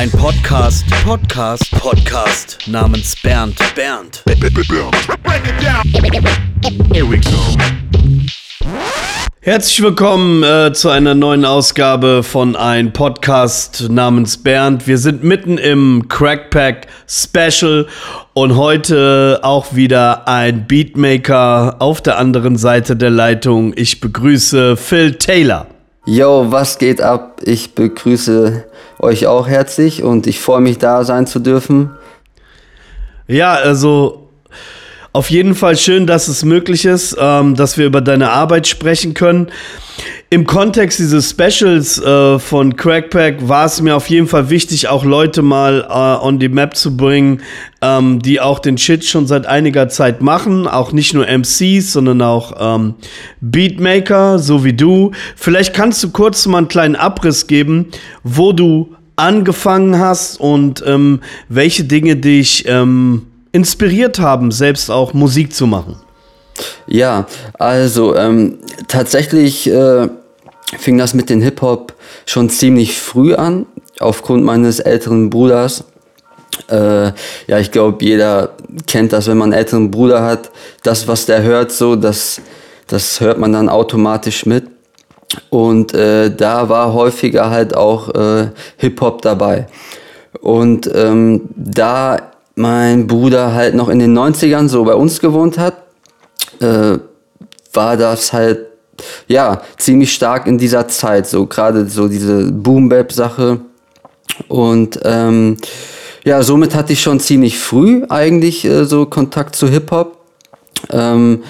[0.00, 4.22] Ein Podcast, Podcast, Podcast namens Bernd, Bernd.
[6.90, 7.30] Here we go.
[9.42, 14.86] Herzlich willkommen äh, zu einer neuen Ausgabe von ein Podcast namens Bernd.
[14.86, 17.86] Wir sind mitten im Crackpack Special
[18.32, 23.74] und heute auch wieder ein Beatmaker auf der anderen Seite der Leitung.
[23.76, 25.66] Ich begrüße Phil Taylor.
[26.06, 27.42] Yo, was geht ab?
[27.44, 28.64] Ich begrüße
[29.00, 31.90] euch auch herzlich und ich freue mich da sein zu dürfen.
[33.26, 34.29] Ja, also
[35.12, 39.14] auf jeden Fall schön, dass es möglich ist, ähm, dass wir über deine Arbeit sprechen
[39.14, 39.48] können.
[40.32, 45.04] Im Kontext dieses Specials äh, von Crackpack war es mir auf jeden Fall wichtig, auch
[45.04, 47.42] Leute mal äh, on the map zu bringen,
[47.82, 50.68] ähm, die auch den Shit schon seit einiger Zeit machen.
[50.68, 52.94] Auch nicht nur MCs, sondern auch ähm,
[53.40, 55.10] Beatmaker, so wie du.
[55.34, 57.86] Vielleicht kannst du kurz mal einen kleinen Abriss geben,
[58.22, 65.54] wo du angefangen hast und ähm, welche Dinge dich ähm, inspiriert haben, selbst auch Musik
[65.54, 65.96] zu machen?
[66.86, 70.08] Ja, also ähm, tatsächlich äh,
[70.78, 71.94] fing das mit dem Hip-Hop
[72.26, 73.66] schon ziemlich früh an,
[73.98, 75.84] aufgrund meines älteren Bruders.
[76.68, 77.12] Äh,
[77.46, 78.50] ja, ich glaube, jeder
[78.86, 80.50] kennt das, wenn man einen älteren Bruder hat.
[80.82, 82.40] Das, was der hört, so, das,
[82.86, 84.64] das hört man dann automatisch mit.
[85.48, 89.66] Und äh, da war häufiger halt auch äh, Hip-Hop dabei.
[90.40, 92.29] Und ähm, da
[92.60, 95.82] mein Bruder halt noch in den 90ern so bei uns gewohnt hat,
[96.60, 96.98] äh,
[97.72, 98.66] war das halt
[99.28, 103.60] ja ziemlich stark in dieser Zeit, so gerade so diese Boom-Bap-Sache.
[104.48, 105.56] Und ähm,
[106.24, 110.18] ja, somit hatte ich schon ziemlich früh eigentlich äh, so Kontakt zu Hip-Hop.
[110.90, 111.42] Ähm,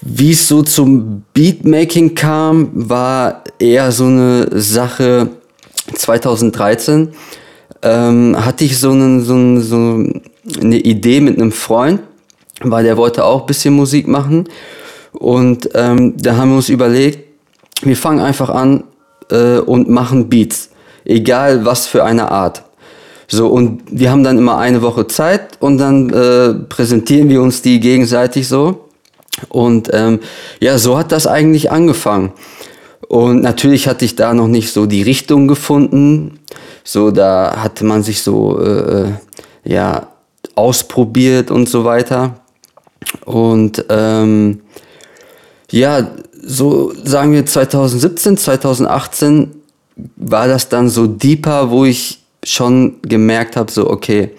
[0.00, 5.28] wie es so zum Beatmaking kam, war eher so eine Sache
[5.94, 7.14] 2013
[7.82, 9.76] ähm, hatte ich so, einen, so, einen, so
[10.60, 12.00] eine Idee mit einem Freund,
[12.60, 14.48] weil der wollte auch ein bisschen Musik machen.
[15.12, 17.24] Und ähm, da haben wir uns überlegt,
[17.82, 18.84] wir fangen einfach an
[19.30, 20.70] äh, und machen Beats,
[21.04, 22.64] egal was für eine Art.
[23.28, 27.60] So, und wir haben dann immer eine Woche Zeit und dann äh, präsentieren wir uns
[27.60, 28.88] die gegenseitig so.
[29.48, 30.20] Und ähm,
[30.60, 32.32] ja, so hat das eigentlich angefangen.
[33.06, 36.40] Und natürlich hatte ich da noch nicht so die Richtung gefunden.
[36.90, 39.12] So, da hatte man sich so, äh, äh,
[39.62, 40.06] ja,
[40.54, 42.40] ausprobiert und so weiter.
[43.26, 44.62] Und ähm,
[45.70, 46.10] ja,
[46.42, 49.54] so sagen wir 2017, 2018
[50.16, 54.30] war das dann so deeper, wo ich schon gemerkt habe, so okay,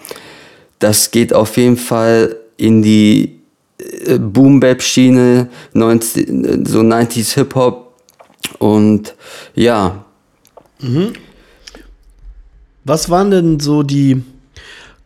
[0.80, 3.38] das geht auf jeden Fall in die
[3.78, 7.94] äh, Boom-Bap-Schiene, so 90s Hip-Hop
[8.58, 9.14] und
[9.54, 10.04] ja.
[10.80, 11.12] Mhm.
[12.84, 14.22] Was waren denn so die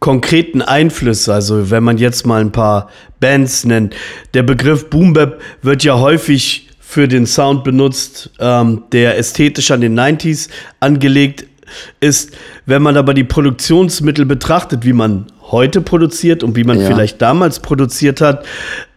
[0.00, 1.32] konkreten Einflüsse?
[1.32, 2.88] Also, wenn man jetzt mal ein paar
[3.24, 3.94] Bands nennt.
[4.34, 9.80] Der Begriff Boom Bap wird ja häufig für den Sound benutzt, ähm, der ästhetisch an
[9.80, 11.46] den 90s angelegt
[12.00, 12.32] ist.
[12.66, 16.86] Wenn man aber die Produktionsmittel betrachtet, wie man heute produziert und wie man ja.
[16.86, 18.44] vielleicht damals produziert hat,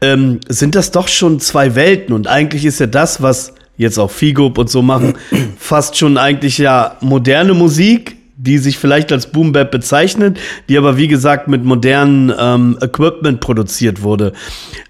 [0.01, 2.13] ähm, sind das doch schon zwei Welten.
[2.13, 5.13] Und eigentlich ist ja das, was jetzt auch Figo und so machen,
[5.57, 10.39] fast schon eigentlich ja moderne Musik, die sich vielleicht als Boom Bap bezeichnet,
[10.69, 14.31] die aber wie gesagt mit modernem ähm, Equipment produziert wurde.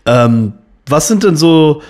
[0.05, 0.53] Ähm,
[0.85, 1.81] was sind denn so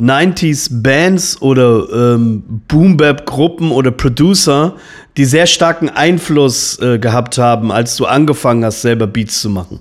[0.00, 4.74] 90s Bands oder ähm, Boom Bap Gruppen oder Producer,
[5.16, 9.80] die sehr starken Einfluss äh, gehabt haben, als du angefangen hast, selber Beats zu machen?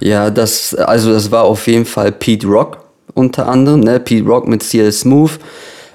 [0.00, 2.84] Ja, das, also das war auf jeden Fall Pete Rock
[3.14, 4.00] unter anderem, ne?
[4.00, 5.38] Pete Rock mit CL Smooth.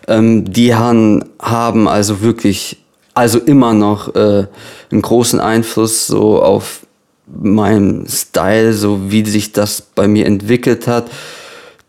[0.08, 2.78] Ähm, die haben, haben also wirklich
[3.14, 4.46] also immer noch äh,
[4.92, 6.82] einen großen Einfluss so auf
[7.28, 11.10] meinen Style, so wie sich das bei mir entwickelt hat,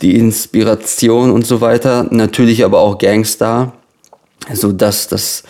[0.00, 2.06] die Inspiration und so weiter.
[2.10, 3.72] Natürlich aber auch Gangstar.
[4.48, 5.44] Also das, das,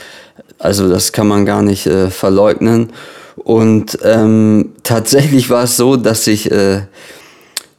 [0.58, 2.92] also das kann man gar nicht äh, verleugnen.
[3.36, 6.82] Und ähm, tatsächlich war es so, dass ich äh,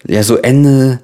[0.08, 1.00] ja so Ende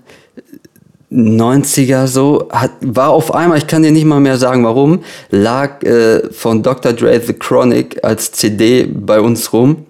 [1.12, 5.82] 90er so, hat, war auf einmal, ich kann dir nicht mal mehr sagen warum, lag
[5.84, 6.94] äh, von Dr.
[6.94, 9.86] Dre The Chronic als CD bei uns rum.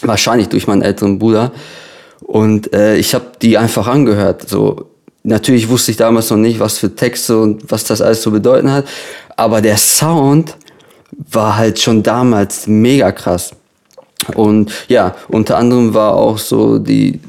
[0.00, 1.52] Wahrscheinlich durch meinen älteren Bruder.
[2.20, 4.48] Und äh, ich habe die einfach angehört.
[4.48, 4.86] So,
[5.22, 8.72] natürlich wusste ich damals noch nicht, was für Texte und was das alles zu bedeuten
[8.72, 8.86] hat.
[9.36, 10.56] Aber der Sound
[11.30, 13.52] war halt schon damals mega krass.
[14.34, 17.20] Und ja, unter anderem war auch so die,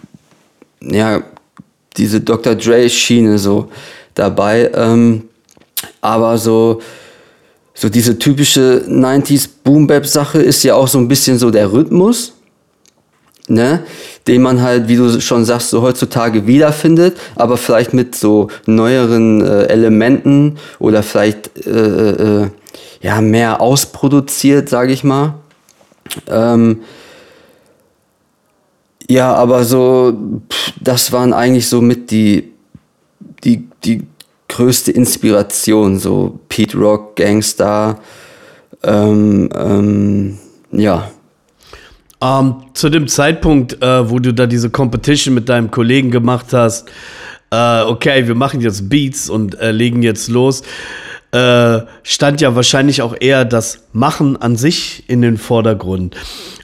[0.79, 1.21] ja,
[1.97, 2.55] diese Dr.
[2.55, 3.69] Dre-Schiene so
[4.15, 4.71] dabei.
[4.73, 5.23] Ähm,
[6.01, 6.81] aber so,
[7.73, 11.71] so diese typische 90s Boom Bap Sache ist ja auch so ein bisschen so der
[11.71, 12.33] Rhythmus,
[13.47, 13.83] ne,
[14.27, 19.41] den man halt, wie du schon sagst, so heutzutage wiederfindet, aber vielleicht mit so neueren
[19.41, 22.47] äh, Elementen oder vielleicht äh, äh,
[23.01, 25.35] ja mehr ausproduziert, sage ich mal.
[26.29, 26.81] Ähm,
[29.13, 30.41] ja, aber so,
[30.81, 32.51] das waren eigentlich so mit die,
[33.43, 34.01] die, die
[34.49, 37.99] größte Inspiration, so Pete Rock, Gangster,
[38.81, 40.39] ähm, ähm,
[40.71, 41.11] ja.
[42.21, 46.89] Ähm, zu dem Zeitpunkt, äh, wo du da diese Competition mit deinem Kollegen gemacht hast,
[47.51, 50.63] äh, okay, wir machen jetzt Beats und äh, legen jetzt los,
[51.31, 56.15] äh, stand ja wahrscheinlich auch eher das Machen an sich in den Vordergrund.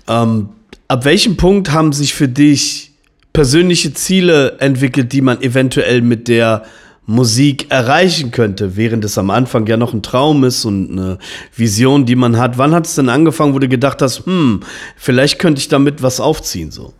[0.07, 0.49] Ähm,
[0.89, 2.91] ab welchem Punkt haben sich für dich
[3.31, 6.63] persönliche Ziele entwickelt, die man eventuell mit der
[7.05, 11.17] Musik erreichen könnte, während es am Anfang ja noch ein Traum ist und eine
[11.55, 12.57] Vision, die man hat.
[12.57, 14.61] Wann hat es denn angefangen, wo du gedacht hast, hm,
[14.95, 16.93] vielleicht könnte ich damit was aufziehen so?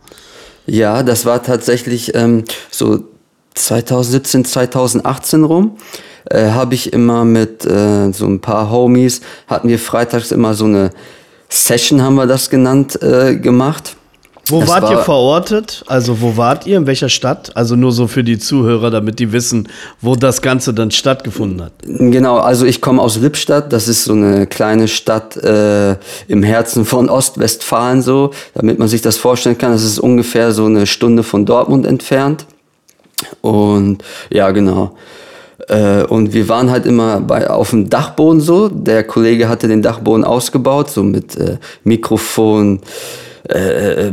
[0.66, 3.04] Ja, das war tatsächlich ähm, so
[3.54, 5.76] 2017, 2018 rum.
[6.26, 10.66] Äh, habe ich immer mit äh, so ein paar Homies, hatten wir freitags immer so
[10.66, 10.90] eine
[11.50, 13.96] Session, haben wir das genannt, äh, gemacht.
[14.46, 15.84] Wo Das wart war- ihr verortet?
[15.86, 16.76] Also wo wart ihr?
[16.78, 17.56] In welcher Stadt?
[17.56, 19.68] Also nur so für die Zuhörer, damit die wissen,
[20.00, 21.72] wo das Ganze dann stattgefunden hat.
[21.84, 26.84] Genau, also ich komme aus Lippstadt, das ist so eine kleine Stadt äh, im Herzen
[26.84, 31.22] von Ostwestfalen so, damit man sich das vorstellen kann, das ist ungefähr so eine Stunde
[31.22, 32.46] von Dortmund entfernt.
[33.42, 34.96] Und ja, genau.
[35.68, 38.68] Äh, und wir waren halt immer bei, auf dem Dachboden so.
[38.68, 42.80] Der Kollege hatte den Dachboden ausgebaut, so mit äh, Mikrofon,
[43.48, 44.12] äh,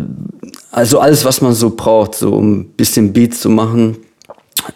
[0.71, 3.97] also alles, was man so braucht, so um ein bisschen Beats zu machen.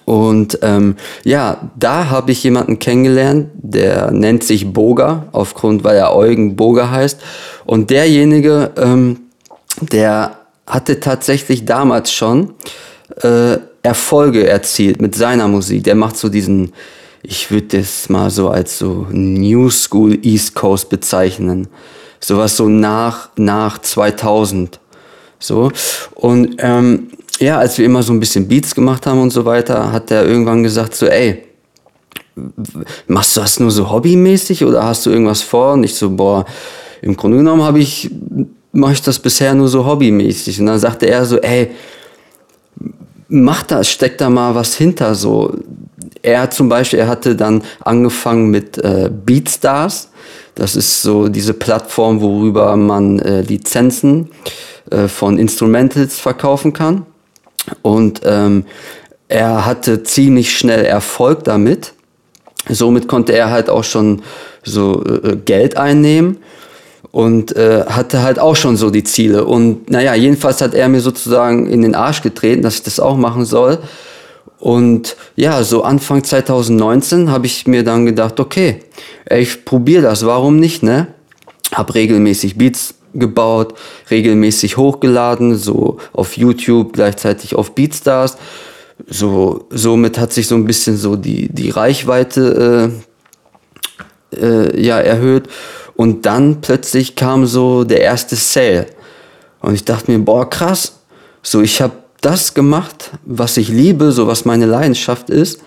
[0.05, 6.15] Und ähm, ja, da habe ich jemanden kennengelernt, der nennt sich Boga, aufgrund, weil er
[6.15, 7.19] Eugen Boga heißt.
[7.65, 9.19] Und derjenige, ähm,
[9.81, 12.53] der hatte tatsächlich damals schon
[13.21, 15.83] äh, Erfolge erzielt mit seiner Musik.
[15.83, 16.73] Der macht so diesen,
[17.23, 21.67] ich würde das mal so als so New School East Coast bezeichnen.
[22.19, 24.79] Sowas so nach, nach 2000.
[25.39, 25.71] So.
[26.13, 27.07] Und ähm,
[27.39, 30.25] ja, als wir immer so ein bisschen Beats gemacht haben und so weiter, hat er
[30.25, 31.43] irgendwann gesagt, so, ey,
[33.07, 35.73] machst du das nur so hobbymäßig oder hast du irgendwas vor?
[35.73, 36.45] Und ich so, boah,
[37.01, 38.11] im Grunde genommen habe ich,
[38.71, 40.59] mache ich das bisher nur so hobbymäßig.
[40.59, 41.71] Und dann sagte er so, ey,
[43.31, 45.15] mach da, steck da mal was hinter.
[45.15, 45.55] So,
[46.21, 50.09] er zum Beispiel, er hatte dann angefangen mit äh, Beatstars.
[50.53, 54.29] Das ist so diese Plattform, worüber man äh, Lizenzen
[54.91, 57.05] äh, von Instrumentals verkaufen kann.
[57.81, 58.65] Und ähm,
[59.29, 61.93] er hatte ziemlich schnell Erfolg damit.
[62.67, 64.21] Somit konnte er halt auch schon
[64.63, 66.37] so äh, Geld einnehmen
[67.11, 69.45] und äh, hatte halt auch schon so die Ziele.
[69.45, 73.17] Und naja, jedenfalls hat er mir sozusagen in den Arsch getreten, dass ich das auch
[73.17, 73.79] machen soll.
[74.59, 78.79] Und ja, so Anfang 2019 habe ich mir dann gedacht, okay,
[79.29, 81.07] ich probiere das, warum nicht, ne?
[81.73, 83.73] Hab regelmäßig Beats gebaut,
[84.09, 88.37] regelmäßig hochgeladen, so auf YouTube, gleichzeitig auf Beatstars.
[89.07, 92.91] So, somit hat sich so ein bisschen so die, die Reichweite
[94.31, 95.49] äh, äh, ja, erhöht.
[96.01, 98.87] Und dann plötzlich kam so der erste Sale.
[99.59, 100.93] Und ich dachte mir, boah, krass.
[101.43, 105.61] So, ich habe das gemacht, was ich liebe, so was meine Leidenschaft ist.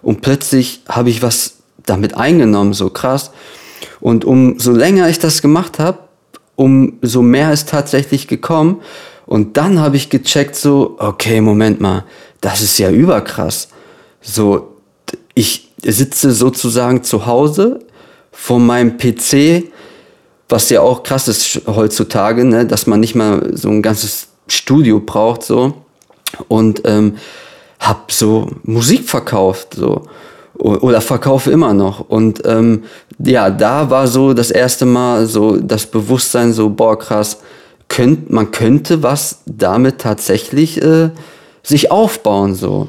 [0.00, 1.54] Und plötzlich habe ich was
[1.86, 3.32] damit eingenommen, so krass.
[3.98, 5.98] Und umso länger ich das gemacht habe,
[6.54, 8.82] umso mehr ist tatsächlich gekommen.
[9.26, 12.04] Und dann habe ich gecheckt, so, okay, Moment mal,
[12.40, 13.70] das ist ja überkrass.
[14.20, 14.76] So,
[15.34, 17.80] ich sitze sozusagen zu Hause
[18.30, 19.72] vor meinem PC,
[20.50, 25.00] was ja auch krass ist heutzutage, ne, dass man nicht mal so ein ganzes Studio
[25.00, 25.74] braucht, so.
[26.48, 27.16] Und ähm,
[27.78, 30.02] hab so Musik verkauft, so.
[30.54, 32.00] Oder verkaufe immer noch.
[32.00, 32.84] Und ähm,
[33.18, 37.38] ja, da war so das erste Mal so das Bewusstsein, so, boah, krass,
[37.88, 41.10] könnt, man könnte was damit tatsächlich äh,
[41.62, 42.88] sich aufbauen, so.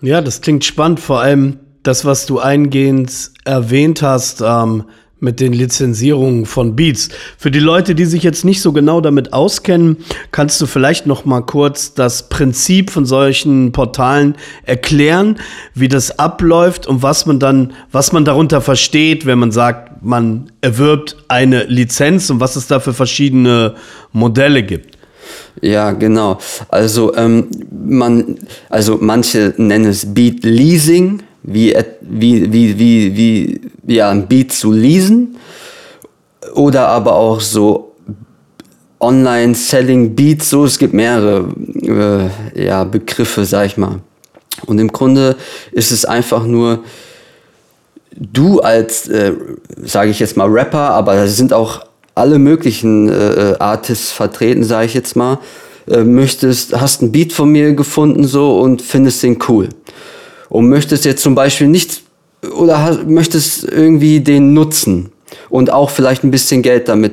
[0.00, 1.00] Ja, das klingt spannend.
[1.00, 4.84] Vor allem das, was du eingehend erwähnt hast ähm,
[5.22, 7.08] mit den Lizenzierungen von Beats.
[7.38, 9.98] Für die Leute, die sich jetzt nicht so genau damit auskennen,
[10.32, 15.38] kannst du vielleicht noch mal kurz das Prinzip von solchen Portalen erklären,
[15.74, 20.50] wie das abläuft und was man dann, was man darunter versteht, wenn man sagt, man
[20.60, 23.76] erwirbt eine Lizenz und was es da für verschiedene
[24.12, 24.98] Modelle gibt.
[25.60, 26.38] Ja, genau.
[26.68, 28.38] Also ähm, man,
[28.68, 34.72] also manche nennen es Beat Leasing, wie, wie, wie, wie, wie ja, ein Beat zu
[34.72, 35.36] lesen
[36.54, 37.92] oder aber auch so
[39.00, 41.48] Online-Selling Beats, so es gibt mehrere
[42.54, 43.98] äh, ja, Begriffe, sag ich mal.
[44.66, 45.36] Und im Grunde
[45.72, 46.84] ist es einfach nur,
[48.14, 49.32] du als, äh,
[49.82, 51.84] sage ich jetzt mal, Rapper, aber da sind auch
[52.14, 55.38] alle möglichen äh, Artists vertreten, sage ich jetzt mal,
[55.88, 59.68] äh, möchtest, hast ein Beat von mir gefunden so und findest den cool.
[60.52, 62.02] Und möchtest jetzt zum Beispiel nicht
[62.54, 65.10] oder möchtest irgendwie den nutzen
[65.48, 67.12] und auch vielleicht ein bisschen Geld damit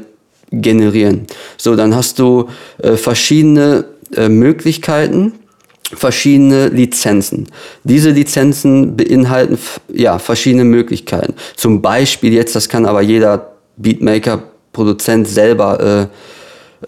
[0.51, 1.25] generieren.
[1.55, 5.35] So, dann hast du äh, verschiedene äh, Möglichkeiten,
[5.83, 7.47] verschiedene Lizenzen.
[7.85, 11.33] Diese Lizenzen beinhalten ja verschiedene Möglichkeiten.
[11.55, 14.43] Zum Beispiel jetzt, das kann aber jeder Beatmaker,
[14.73, 16.09] Produzent selber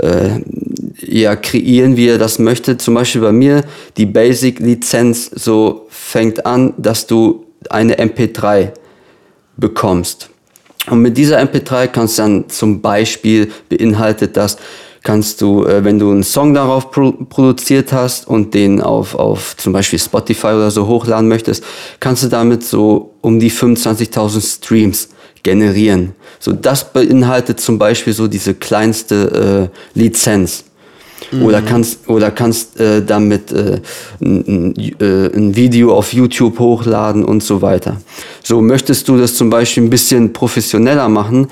[0.01, 0.41] äh, äh,
[1.11, 2.77] ja, kreieren, wie er das möchte.
[2.77, 3.63] Zum Beispiel bei mir,
[3.97, 8.69] die Basic-Lizenz so fängt an, dass du eine MP3
[9.57, 10.29] bekommst.
[10.89, 14.57] Und mit dieser MP3 kannst du dann zum Beispiel beinhaltet das,
[15.03, 19.55] kannst du, äh, wenn du einen Song darauf pro produziert hast und den auf, auf
[19.57, 21.63] zum Beispiel Spotify oder so hochladen möchtest,
[21.99, 25.09] kannst du damit so um die 25.000 Streams
[25.43, 26.13] generieren.
[26.39, 30.65] So, das beinhaltet zum Beispiel so diese kleinste äh, Lizenz.
[31.31, 31.43] Mhm.
[31.43, 33.79] Oder kannst, oder kannst äh, damit äh,
[34.21, 37.97] ein, äh, ein Video auf YouTube hochladen und so weiter.
[38.43, 41.47] So, möchtest du das zum Beispiel ein bisschen professioneller machen,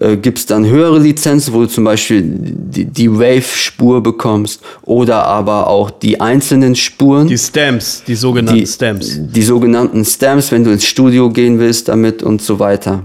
[0.00, 5.24] äh, gibt es dann höhere Lizenzen, wo du zum Beispiel die, die Wave-Spur bekommst oder
[5.24, 7.26] aber auch die einzelnen Spuren.
[7.26, 9.18] Die Stamps, die sogenannten die, Stamps.
[9.18, 13.02] Die sogenannten Stamps, wenn du ins Studio gehen willst damit und so weiter.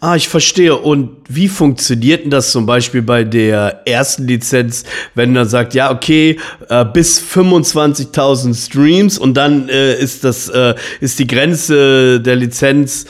[0.00, 0.76] Ah, ich verstehe.
[0.76, 4.84] Und wie funktioniert denn das zum Beispiel bei der ersten Lizenz,
[5.14, 6.38] wenn man sagt, ja, okay,
[6.68, 13.06] äh, bis 25.000 Streams und dann äh, ist das, äh, ist die Grenze der Lizenz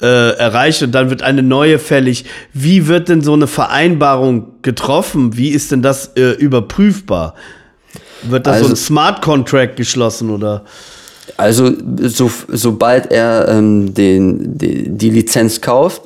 [0.00, 2.24] äh, erreicht und dann wird eine neue fällig.
[2.54, 5.36] Wie wird denn so eine Vereinbarung getroffen?
[5.36, 7.34] Wie ist denn das äh, überprüfbar?
[8.22, 10.64] Wird da also, so ein Smart Contract geschlossen oder?
[11.36, 11.70] Also
[12.02, 16.02] so, sobald er ähm, den, die, die Lizenz kauft,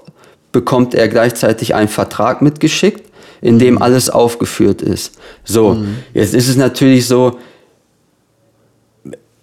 [0.54, 3.02] bekommt er gleichzeitig einen Vertrag mitgeschickt,
[3.42, 3.82] in dem mhm.
[3.82, 5.18] alles aufgeführt ist.
[5.44, 5.96] So, mhm.
[6.14, 7.38] jetzt ist es natürlich so,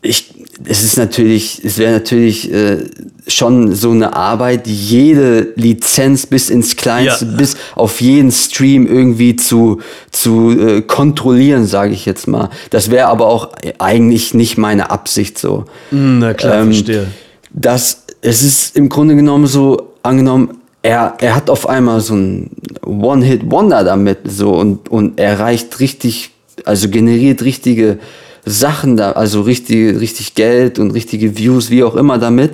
[0.01, 2.77] ich, es ist natürlich, es wäre natürlich äh,
[3.27, 7.31] schon so eine Arbeit, jede Lizenz bis ins Kleinste, ja.
[7.31, 12.49] bis auf jeden Stream irgendwie zu, zu äh, kontrollieren, sage ich jetzt mal.
[12.69, 13.49] Das wäre aber auch
[13.79, 15.65] eigentlich nicht meine Absicht so.
[15.91, 17.07] Mhm, na klar, ähm, verstehe.
[17.51, 22.49] Das, es ist im Grunde genommen so, angenommen, er, er hat auf einmal so ein
[22.85, 26.31] One-Hit-Wonder damit so und, und er reicht richtig,
[26.65, 27.99] also generiert richtige
[28.45, 32.51] Sachen da, also richtig, richtig Geld und richtige Views, wie auch immer damit.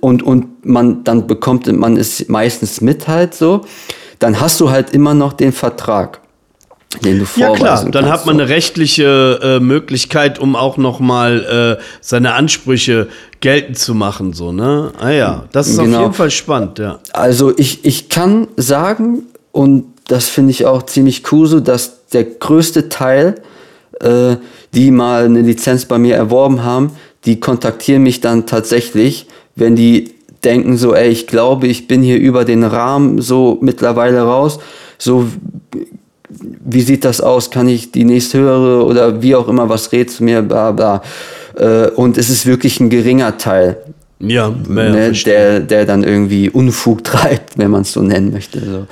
[0.00, 3.62] Und, und man dann bekommt, man ist meistens mit halt so,
[4.18, 6.21] dann hast du halt immer noch den Vertrag.
[7.00, 11.78] Den du ja klar, dann hat man eine rechtliche äh, Möglichkeit, um auch noch mal
[11.78, 13.08] äh, seine Ansprüche
[13.40, 14.92] geltend zu machen, so ne?
[14.98, 15.98] Ah ja, das ist genau.
[15.98, 16.98] auf jeden Fall spannend, ja.
[17.12, 19.22] Also ich, ich kann sagen
[19.52, 23.36] und das finde ich auch ziemlich cool, so dass der größte Teil
[24.00, 24.36] äh,
[24.74, 26.92] die mal eine Lizenz bei mir erworben haben,
[27.24, 32.18] die kontaktieren mich dann tatsächlich, wenn die denken so, ey, ich glaube, ich bin hier
[32.18, 34.58] über den Rahmen so mittlerweile raus,
[34.98, 35.28] so
[36.64, 37.50] wie sieht das aus?
[37.50, 41.02] Kann ich die nächsthöhere oder wie auch immer, was rätst du mir, bla bla.
[41.56, 43.78] Äh, und es ist wirklich ein geringer Teil.
[44.24, 48.60] Ja, ne, der, der dann irgendwie Unfug treibt, wenn man es so nennen möchte.
[48.60, 48.86] So.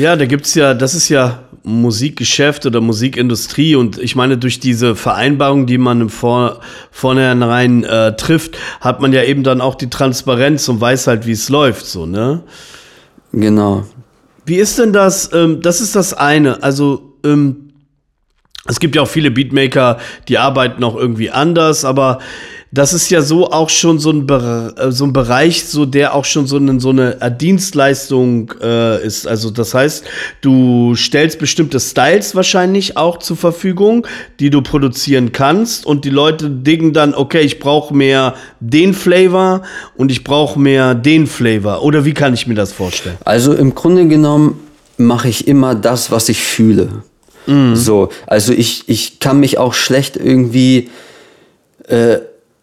[0.00, 4.60] Ja, da gibt es ja, das ist ja Musikgeschäft oder Musikindustrie und ich meine, durch
[4.60, 6.60] diese Vereinbarung, die man im Vor
[6.92, 11.32] Vornherein äh, trifft, hat man ja eben dann auch die Transparenz und weiß halt, wie
[11.32, 12.42] es läuft, so, ne?
[13.32, 13.84] Genau.
[14.48, 15.30] Wie ist denn das?
[15.34, 16.62] Ähm, das ist das eine.
[16.62, 17.74] Also, ähm,
[18.66, 22.18] es gibt ja auch viele Beatmaker, die arbeiten auch irgendwie anders, aber
[22.70, 26.14] das ist ja so auch schon so ein, Be äh, so ein Bereich, so der
[26.14, 29.26] auch schon so eine, so eine Dienstleistung äh, ist.
[29.26, 30.04] Also das heißt,
[30.42, 34.06] du stellst bestimmte Styles wahrscheinlich auch zur Verfügung,
[34.38, 39.62] die du produzieren kannst und die Leute dingen dann, okay, ich brauche mehr den Flavor
[39.96, 41.82] und ich brauche mehr den Flavor.
[41.82, 43.16] Oder wie kann ich mir das vorstellen?
[43.24, 44.60] Also im Grunde genommen
[44.98, 47.02] mache ich immer das, was ich fühle.
[47.46, 47.76] Mhm.
[47.76, 50.90] So, also ich, ich kann mich auch schlecht irgendwie
[51.86, 52.18] äh,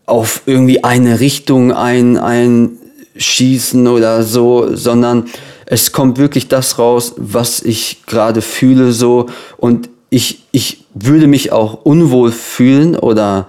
[0.06, 5.26] auf irgendwie eine Richtung ein, einschießen oder so, sondern
[5.66, 11.52] es kommt wirklich das raus, was ich gerade fühle so und ich, ich würde mich
[11.52, 13.48] auch unwohl fühlen oder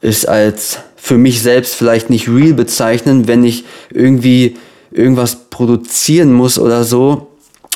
[0.00, 4.56] es als für mich selbst vielleicht nicht real bezeichnen, wenn ich irgendwie
[4.90, 7.28] irgendwas produzieren muss oder so,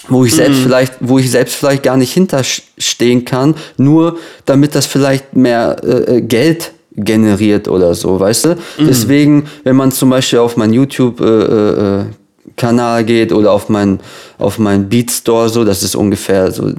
[0.09, 0.63] wo ich selbst mhm.
[0.63, 6.17] vielleicht, wo ich selbst vielleicht gar nicht hinterstehen kann, nur damit das vielleicht mehr äh,
[6.17, 8.49] äh Geld generiert oder so, weißt du?
[8.51, 8.87] Mhm.
[8.87, 12.05] Deswegen, wenn man zum Beispiel auf mein YouTube äh, äh,
[12.57, 14.01] Kanal geht oder auf mein
[14.39, 16.73] auf mein Beat Store so, das ist ungefähr so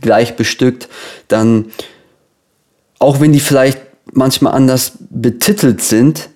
[0.00, 0.88] gleich bestückt,
[1.28, 1.66] dann
[2.98, 3.80] auch wenn die vielleicht
[4.12, 6.30] manchmal anders betitelt sind,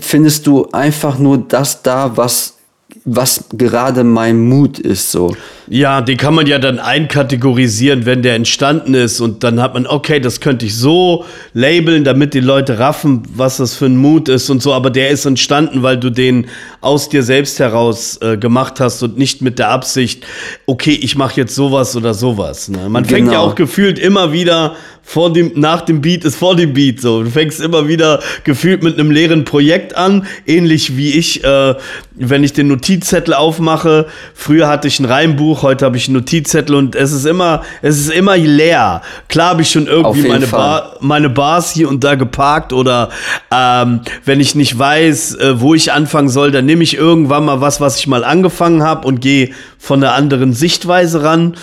[0.00, 2.59] findest du einfach nur das da, was
[3.04, 5.34] was gerade mein Mut ist so.
[5.68, 9.86] Ja, den kann man ja dann einkategorisieren, wenn der entstanden ist und dann hat man,
[9.86, 14.28] okay, das könnte ich so labeln, damit die Leute raffen, was das für ein Mut
[14.28, 16.46] ist und so, aber der ist entstanden, weil du den
[16.80, 20.26] aus dir selbst heraus äh, gemacht hast und nicht mit der Absicht,
[20.66, 22.68] okay, ich mache jetzt sowas oder sowas.
[22.68, 22.88] Ne?
[22.88, 23.14] Man genau.
[23.14, 24.74] fängt ja auch gefühlt immer wieder
[25.10, 27.00] vor dem, nach dem Beat ist vor dem Beat.
[27.00, 31.74] So, du fängst immer wieder gefühlt mit einem leeren Projekt an, ähnlich wie ich, äh,
[32.14, 34.06] wenn ich den Notizzettel aufmache.
[34.34, 37.98] Früher hatte ich ein Reimbuch, heute habe ich einen Notizzettel und es ist immer, es
[37.98, 39.02] ist immer leer.
[39.26, 43.08] Klar habe ich schon irgendwie meine, Bar, meine Bars hier und da geparkt oder
[43.50, 47.60] ähm, wenn ich nicht weiß, äh, wo ich anfangen soll, dann nehme ich irgendwann mal
[47.60, 51.56] was, was ich mal angefangen habe und gehe von einer anderen Sichtweise ran.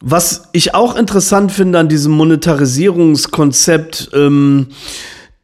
[0.00, 4.68] Was ich auch interessant finde an diesem Monetarisierungskonzept, ähm,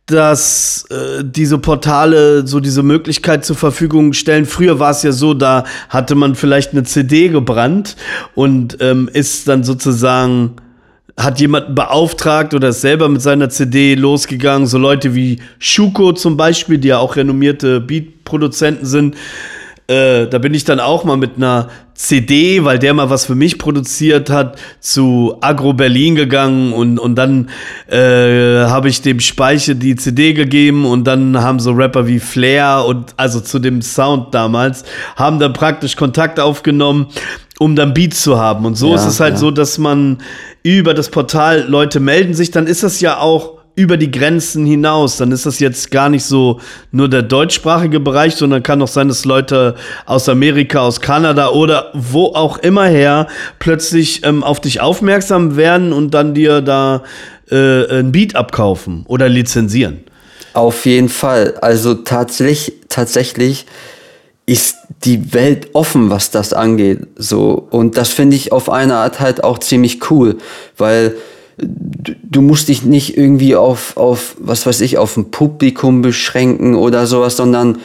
[0.06, 4.46] dass äh, diese Portale so diese Möglichkeit zur Verfügung stellen.
[4.46, 7.96] Früher war es ja so, da hatte man vielleicht eine CD gebrannt
[8.34, 10.56] und ähm, ist dann sozusagen
[11.18, 14.66] hat jemanden beauftragt oder ist selber mit seiner CD losgegangen.
[14.66, 19.16] So Leute wie Schuko zum Beispiel, die ja auch renommierte Beat-Produzenten sind,
[19.88, 23.34] äh, da bin ich dann auch mal mit einer CD, weil der mal was für
[23.34, 27.48] mich produziert hat, zu Agro Berlin gegangen und, und dann
[27.88, 32.84] äh, habe ich dem Speiche die CD gegeben und dann haben so Rapper wie Flair
[32.86, 37.06] und also zu dem Sound damals, haben dann praktisch Kontakt aufgenommen,
[37.58, 38.66] um dann Beats zu haben.
[38.66, 39.38] Und so ja, ist es halt ja.
[39.38, 40.18] so, dass man
[40.62, 45.18] über das Portal Leute melden sich, dann ist das ja auch über die Grenzen hinaus.
[45.18, 46.60] Dann ist das jetzt gar nicht so
[46.90, 51.90] nur der deutschsprachige Bereich, sondern kann auch sein, dass Leute aus Amerika, aus Kanada oder
[51.92, 57.04] wo auch immer her plötzlich ähm, auf dich aufmerksam werden und dann dir da
[57.50, 60.00] äh, ein Beat abkaufen oder lizenzieren.
[60.54, 61.54] Auf jeden Fall.
[61.60, 63.66] Also tatsächlich, tatsächlich
[64.46, 67.00] ist die Welt offen, was das angeht.
[67.16, 67.66] So.
[67.70, 70.38] Und das finde ich auf eine Art halt auch ziemlich cool,
[70.78, 71.16] weil
[71.58, 77.06] du musst dich nicht irgendwie auf, auf, was weiß ich, auf ein Publikum beschränken oder
[77.06, 77.78] sowas, sondern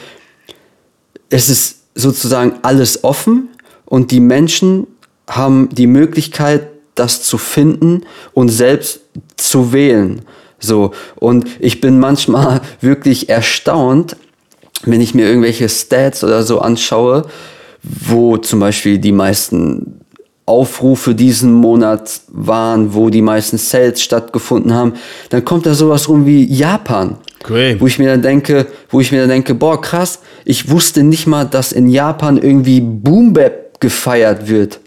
[1.30, 3.48] es ist sozusagen alles offen
[3.86, 4.86] und die Menschen
[5.28, 8.02] haben die Möglichkeit, das zu finden
[8.34, 9.00] und selbst
[9.36, 10.22] zu wählen.
[10.58, 10.92] So.
[11.16, 14.16] Und ich bin manchmal wirklich erstaunt,
[14.84, 17.26] wenn ich mir irgendwelche Stats oder so anschaue,
[17.82, 20.01] wo zum Beispiel die meisten
[20.44, 24.94] Aufrufe diesen Monat waren, wo die meisten Sales stattgefunden haben,
[25.30, 27.16] dann kommt da sowas rum wie Japan.
[27.48, 27.76] Cool.
[27.78, 31.26] Wo ich mir dann denke, wo ich mir dann denke, boah, krass, ich wusste nicht
[31.26, 34.80] mal, dass in Japan irgendwie Boom Bap gefeiert wird.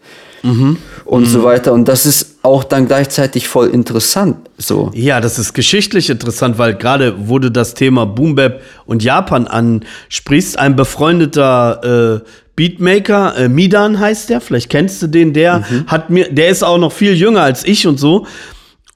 [0.43, 0.77] Mhm.
[1.05, 1.27] Und mhm.
[1.27, 1.73] so weiter.
[1.73, 4.37] Und das ist auch dann gleichzeitig voll interessant.
[4.57, 4.91] So.
[4.93, 10.57] Ja, das ist geschichtlich interessant, weil gerade wurde das Thema Boom Bap und Japan ansprichst.
[10.57, 15.87] Ein befreundeter äh, Beatmaker, äh, Midan heißt der, vielleicht kennst du den, der mhm.
[15.87, 18.25] hat mir, der ist auch noch viel jünger als ich und so.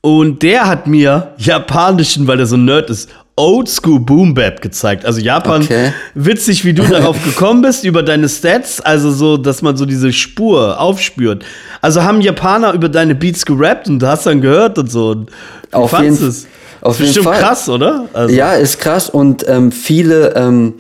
[0.02, 3.10] Und der hat mir japanischen, weil er so ein Nerd ist,
[3.40, 5.06] Oldschool Boom Bap gezeigt.
[5.06, 5.94] Also Japan, okay.
[6.14, 10.12] witzig, wie du darauf gekommen bist, über deine Stats, also so, dass man so diese
[10.12, 11.46] Spur aufspürt.
[11.80, 15.12] Also haben Japaner über deine Beats gerappt und du hast dann gehört und so.
[15.12, 15.32] Und
[15.72, 16.48] auf jeden, es?
[16.82, 17.40] Auf jeden Fall.
[17.40, 18.10] krass, oder?
[18.14, 18.36] Also.
[18.36, 20.76] Ja, ist krass und ähm, viele ähm,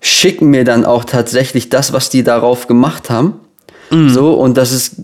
[0.00, 3.34] schicken mir dann auch tatsächlich das, was die darauf gemacht haben.
[3.90, 4.10] Mhm.
[4.10, 4.96] So, und das ist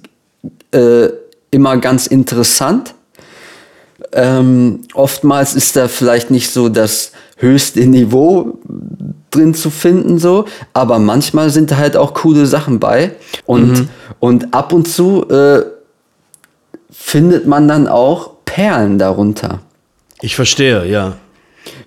[0.73, 1.09] äh,
[1.53, 2.95] immer ganz interessant.
[4.13, 8.59] Ähm, oftmals ist da vielleicht nicht so das höchste Niveau
[9.31, 13.13] drin zu finden, so, aber manchmal sind da halt auch coole Sachen bei.
[13.47, 13.89] Und, mhm.
[14.21, 15.63] und ab und zu äh,
[16.91, 19.61] findet man dann auch Perlen darunter.
[20.21, 21.17] Ich verstehe, ja.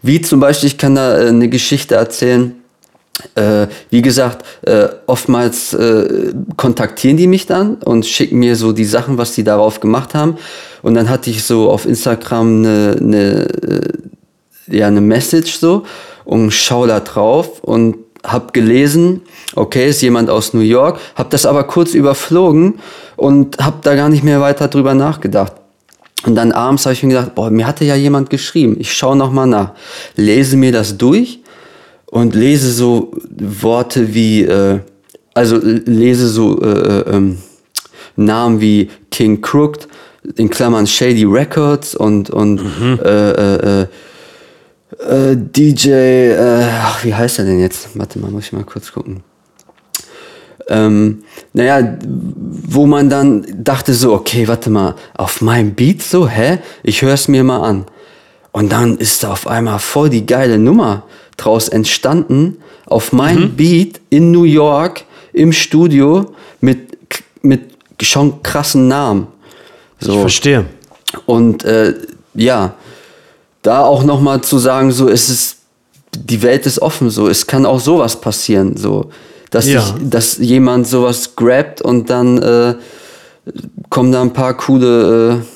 [0.02, 2.56] Wie zum Beispiel, ich kann da äh, eine Geschichte erzählen
[3.36, 8.86] äh, wie gesagt, äh, oftmals äh, kontaktieren die mich dann und schicken mir so die
[8.86, 10.38] Sachen, was die darauf gemacht haben.
[10.82, 15.84] Und dann hatte ich so auf Instagram eine, eine, äh, ja, eine Message so
[16.26, 19.22] und schau da drauf und hab gelesen,
[19.56, 22.80] okay, ist jemand aus New York, hab das aber kurz überflogen
[23.16, 25.54] und hab da gar nicht mehr weiter drüber nachgedacht.
[26.26, 28.78] Und dann abends habe ich mir gedacht, boah, mir hatte ja jemand geschrieben.
[28.80, 29.72] Ich schaue nochmal nach,
[30.16, 31.40] lese mir das durch
[32.08, 34.80] und lese so Worte wie, äh,
[35.34, 37.38] also lese so äh, äh, ähm,
[38.16, 39.88] Namen wie King Crooked,
[40.36, 43.00] in Klammern Shady Records und, und mhm.
[43.04, 47.90] äh, äh, äh, äh DJ, äh, ach, wie heißt er denn jetzt?
[47.96, 49.24] Warte mal, muss ich mal kurz gucken.
[50.68, 56.58] Ähm, naja, wo man dann dachte so, okay, warte mal, auf meinem Beat so, hä?
[56.82, 57.86] Ich höre es mir mal an.
[58.56, 61.04] Und dann ist da auf einmal voll die geile Nummer
[61.36, 63.56] draus entstanden, auf meinem mhm.
[63.58, 66.98] Beat in New York im Studio mit,
[67.42, 67.64] mit
[68.02, 69.28] schon krassen Namen.
[70.00, 70.14] So.
[70.14, 70.66] Ich verstehe.
[71.26, 71.96] Und äh,
[72.34, 72.76] ja,
[73.62, 75.58] da auch nochmal zu sagen, so es ist,
[76.18, 79.10] die Welt ist offen, so es kann auch sowas passieren, so
[79.52, 79.82] dass, ja.
[79.82, 82.76] ich, dass jemand sowas grabt und dann äh,
[83.90, 85.55] kommen da ein paar coole äh,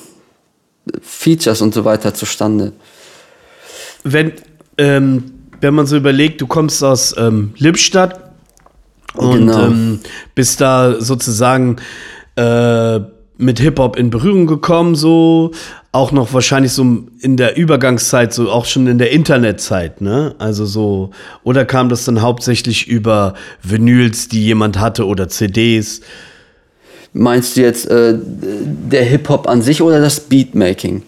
[1.02, 2.72] Features und so weiter zustande.
[4.04, 4.32] Wenn,
[4.78, 8.32] ähm, wenn man so überlegt, du kommst aus ähm, Lippstadt
[9.14, 9.66] und genau.
[9.66, 10.00] ähm,
[10.34, 11.76] bist da sozusagen
[12.36, 13.00] äh,
[13.36, 15.52] mit Hip-Hop in Berührung gekommen, so
[15.92, 16.84] auch noch wahrscheinlich so
[17.20, 20.36] in der Übergangszeit, so auch schon in der Internetzeit, ne?
[20.38, 21.10] Also so,
[21.42, 26.02] oder kam das dann hauptsächlich über Vinyls, die jemand hatte oder CDs?
[27.12, 31.02] Meinst du jetzt äh, der Hip-Hop an sich oder das Beatmaking?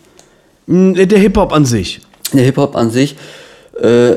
[0.66, 2.00] Hm, der Hip-Hop an sich.
[2.32, 3.16] Der Hip-Hop an sich,
[3.80, 4.14] äh,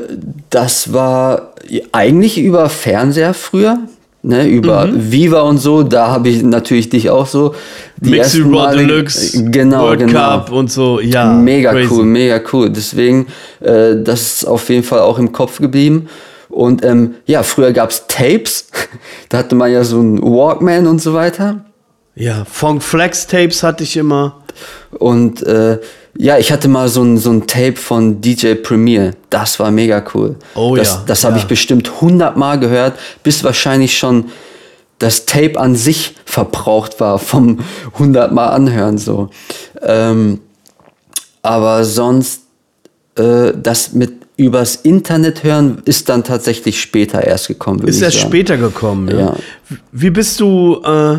[0.50, 1.54] das war
[1.92, 3.78] eigentlich über Fernseher früher
[4.26, 5.12] ne, über mhm.
[5.12, 7.54] Viva und so, da habe ich natürlich dich auch so.
[7.98, 10.12] Die Mixi Raw Deluxe, genau, World genau.
[10.12, 11.32] Cup und so, ja.
[11.32, 11.88] Mega crazy.
[11.90, 12.68] cool, mega cool.
[12.68, 13.28] Deswegen,
[13.60, 16.08] äh, das ist auf jeden Fall auch im Kopf geblieben.
[16.48, 18.68] Und ähm, ja, früher gab es Tapes,
[19.28, 21.64] da hatte man ja so einen Walkman und so weiter.
[22.16, 24.42] Ja, Funk Flex Tapes hatte ich immer.
[24.98, 25.78] Und äh,
[26.16, 29.12] ja, ich hatte mal so ein, so ein Tape von DJ Premier.
[29.28, 30.36] Das war mega cool.
[30.54, 31.04] Oh das, ja.
[31.06, 31.42] Das habe ja.
[31.42, 34.30] ich bestimmt hundertmal gehört, bis wahrscheinlich schon
[34.98, 37.60] das Tape an sich verbraucht war vom
[37.98, 39.28] hundertmal anhören so.
[39.82, 40.40] Ähm,
[41.42, 42.44] aber sonst
[43.16, 47.86] äh, das mit übers Internet hören ist dann tatsächlich später erst gekommen.
[47.86, 48.28] Ist erst sagen.
[48.28, 49.08] später gekommen.
[49.08, 49.18] Ja.
[49.18, 49.36] ja.
[49.92, 51.18] Wie bist du äh,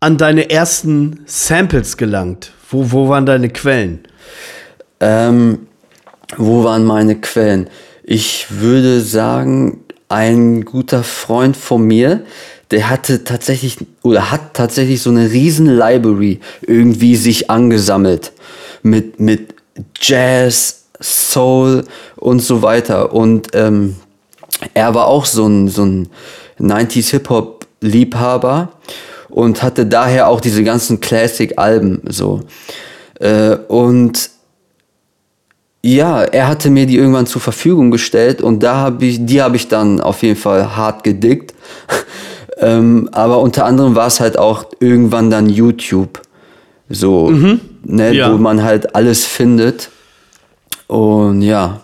[0.00, 2.52] an deine ersten Samples gelangt?
[2.70, 4.00] Wo, wo waren deine Quellen?
[5.00, 5.66] Ähm,
[6.36, 7.68] wo waren meine Quellen?
[8.04, 12.24] Ich würde sagen, ein guter Freund von mir,
[12.70, 18.32] der hatte tatsächlich oder hat tatsächlich so eine riesen Library irgendwie sich angesammelt
[18.82, 19.54] mit, mit
[20.00, 21.84] Jazz, Soul
[22.16, 23.12] und so weiter.
[23.12, 23.96] Und ähm,
[24.74, 26.08] er war auch so ein, so ein
[26.60, 28.72] 90s Hip-Hop-Liebhaber
[29.28, 32.42] und hatte daher auch diese ganzen Classic-Alben so.
[33.20, 34.30] Äh, und
[35.82, 39.56] ja, er hatte mir die irgendwann zur Verfügung gestellt und da habe ich, die habe
[39.56, 41.54] ich dann auf jeden Fall hart gedickt.
[42.58, 46.20] ähm, aber unter anderem war es halt auch irgendwann dann YouTube.
[46.88, 47.60] So, mhm.
[47.84, 48.32] ne, ja.
[48.32, 49.90] wo man halt alles findet.
[50.86, 51.80] Und ja.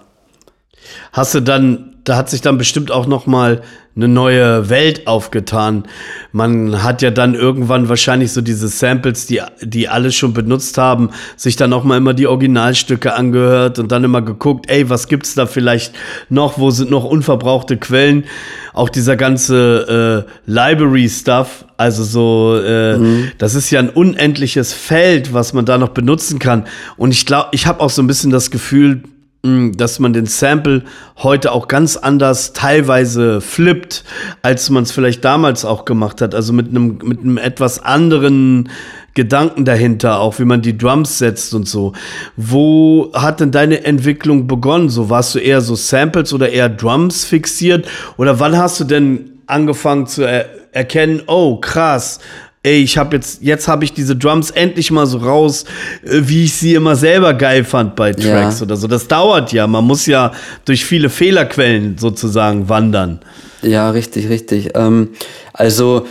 [1.13, 3.63] Hast du dann, da hat sich dann bestimmt auch noch mal
[3.97, 5.85] eine neue Welt aufgetan.
[6.33, 11.11] Man hat ja dann irgendwann wahrscheinlich so diese Samples, die, die alle schon benutzt haben,
[11.37, 15.35] sich dann auch mal immer die Originalstücke angehört und dann immer geguckt, ey, was gibt's
[15.35, 15.95] da vielleicht
[16.29, 16.59] noch?
[16.59, 18.25] Wo sind noch unverbrauchte Quellen?
[18.73, 23.31] Auch dieser ganze äh, Library-Stuff, also so, äh, mhm.
[23.39, 26.67] das ist ja ein unendliches Feld, was man da noch benutzen kann.
[26.97, 29.05] Und ich glaube, ich habe auch so ein bisschen das Gefühl,
[29.45, 30.85] dass man den Sample
[31.19, 34.05] heute auch ganz anders teilweise flippt,
[34.41, 36.35] als man es vielleicht damals auch gemacht hat.
[36.35, 38.71] Also mit einem mit einem etwas anderen
[39.13, 41.93] Gedanken dahinter, auch wie man die Drums setzt und so.
[42.37, 44.89] Wo hat denn deine Entwicklung begonnen?
[44.89, 47.87] So warst du eher so Samples oder eher Drums fixiert?
[48.17, 52.19] Oder wann hast du denn angefangen zu er erkennen, oh krass,
[52.65, 55.65] ey, ich habe jetzt, jetzt habe ich diese Drums endlich mal so raus,
[56.03, 58.65] äh, wie ich sie immer selber geil fand bei Tracks ja.
[58.65, 58.89] oder so.
[58.89, 59.69] Das dauert ja.
[59.69, 60.33] Man muss ja
[60.65, 63.21] durch viele Fehlerquellen sozusagen wandern.
[63.63, 64.71] Ja, richtig, richtig.
[64.75, 65.11] Ähm,
[65.53, 66.07] also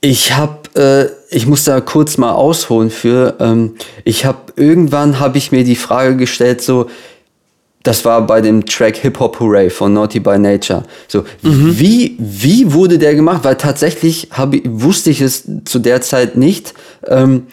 [0.00, 3.36] ich habe, äh, ich muss da kurz mal ausholen für.
[3.40, 6.90] Ähm, ich habe irgendwann habe ich mir die Frage gestellt, so
[7.84, 10.82] das war bei dem Track Hip Hop Hooray von Naughty by Nature.
[11.06, 11.78] So, mhm.
[11.78, 13.44] wie, wie wurde der gemacht?
[13.44, 16.74] Weil tatsächlich hab, wusste ich es zu der Zeit nicht,
[17.06, 17.46] ähm,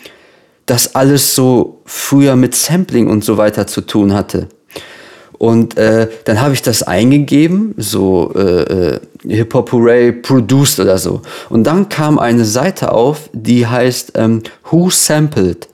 [0.65, 4.48] dass alles so früher mit Sampling und so weiter zu tun hatte.
[5.38, 8.62] Und äh, dann habe ich das eingegeben, so äh,
[8.94, 11.24] äh, Hip Hop Hooray produced oder so.
[11.50, 15.67] Und dann kam eine Seite auf, die heißt ähm, Who Sampled.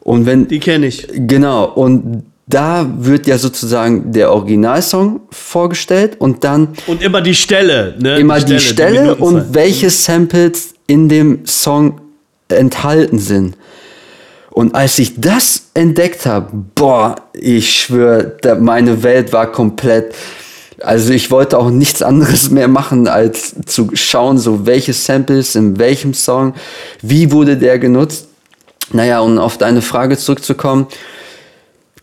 [0.00, 1.06] Und wenn Die kenne ich.
[1.12, 7.96] Genau, und da wird ja sozusagen der Originalsong vorgestellt und dann Und immer die Stelle,
[7.98, 8.18] ne?
[8.18, 9.26] immer die Stelle, Minutenzahl.
[9.26, 12.00] und welche Samples in dem Song
[12.48, 13.56] enthalten sind.
[14.50, 20.14] Und als ich das entdeckt habe, boah, ich schwöre, meine Welt war komplett.
[20.80, 25.78] Also ich wollte auch nichts anderes mehr machen, als zu schauen, so welche Samples in
[25.78, 26.54] welchem Song,
[27.02, 28.28] wie wurde der genutzt.
[28.92, 30.86] Naja, um auf deine Frage zurückzukommen,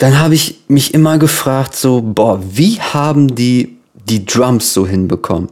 [0.04, 5.48] dann habe ich mich immer gefragt, so, boah, wie haben die die Drums so hinbekommen?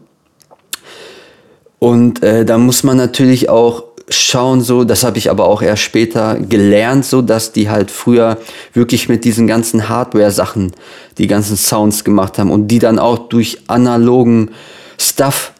[1.79, 5.83] Und äh, da muss man natürlich auch schauen, so, das habe ich aber auch erst
[5.83, 8.39] später gelernt, so, dass die halt früher
[8.73, 10.73] wirklich mit diesen ganzen Hardware-Sachen
[11.17, 14.51] die ganzen Sounds gemacht haben und die dann auch durch analogen
[14.97, 15.53] Stuff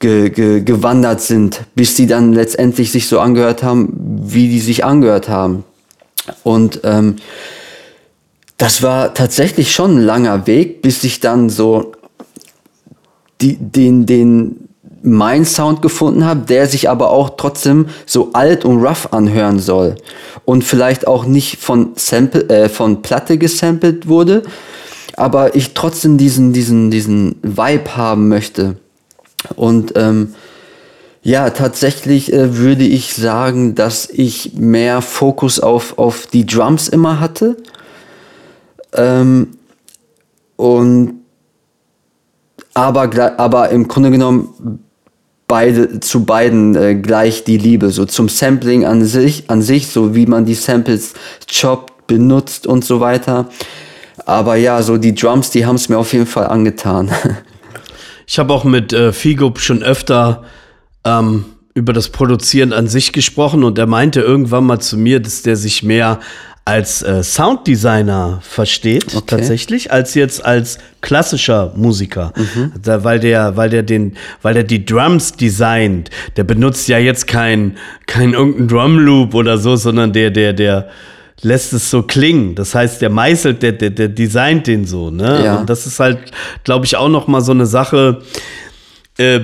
[0.00, 3.92] ge ge gewandert sind, bis die dann letztendlich sich so angehört haben,
[4.24, 5.62] wie die sich angehört haben.
[6.42, 7.18] Und ähm,
[8.58, 11.92] das war tatsächlich schon ein langer Weg, bis ich dann so
[13.40, 14.68] die, den, den,
[15.02, 19.96] mein Sound gefunden habe, der sich aber auch trotzdem so alt und rough anhören soll
[20.44, 24.42] und vielleicht auch nicht von Sample, äh, von Platte gesampelt wurde,
[25.16, 28.76] aber ich trotzdem diesen, diesen, diesen Vibe haben möchte.
[29.54, 30.34] Und ähm,
[31.22, 37.20] ja, tatsächlich äh, würde ich sagen, dass ich mehr Fokus auf, auf die Drums immer
[37.20, 37.56] hatte.
[38.96, 39.58] Ähm,
[40.56, 41.20] und
[42.74, 44.80] aber, aber im Grunde genommen
[45.48, 50.14] beide zu beiden äh, gleich die Liebe, so zum Sampling an sich, an sich, so
[50.14, 51.14] wie man die Samples
[51.50, 53.48] choppt, benutzt und so weiter.
[54.24, 57.10] Aber ja, so die Drums, die haben es mir auf jeden Fall angetan.
[58.28, 60.42] Ich habe auch mit äh, Figo schon öfter
[61.04, 65.42] ähm, über das Produzieren an sich gesprochen und er meinte irgendwann mal zu mir, dass
[65.42, 66.18] der sich mehr
[66.66, 69.24] als äh, Sounddesigner versteht, Okay.
[69.28, 72.32] tatsächlich, als jetzt als klassischer Musiker.
[72.82, 76.10] Da, weil der, weil der den, weil der die Drums designt.
[76.36, 77.76] Der benutzt ja jetzt kein,
[78.06, 80.88] kein irgendein Drumloop oder so, sondern der, der, der
[81.42, 82.56] lässt es so klingen.
[82.56, 85.44] Das heißt, der meißelt, der, der, der designt den so, ne?
[85.44, 85.56] Ja.
[85.58, 86.18] Und das ist halt,
[86.64, 88.22] glaube ich, auch noch mal so eine Sache,
[89.18, 89.38] äh,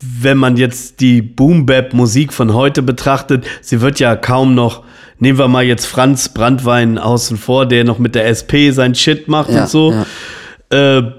[0.00, 4.84] wenn man jetzt die Boom-Bap-Musik von heute betrachtet, sie wird ja kaum noch,
[5.20, 9.28] nehmen wir mal jetzt Franz Brandwein außen vor, der noch mit der SP sein Shit
[9.28, 9.94] macht Ja, und so,
[10.72, 10.98] ja.
[10.98, 11.12] äh,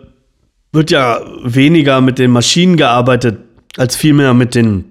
[0.73, 3.39] wird ja weniger mit den Maschinen gearbeitet,
[3.77, 4.85] als vielmehr mit den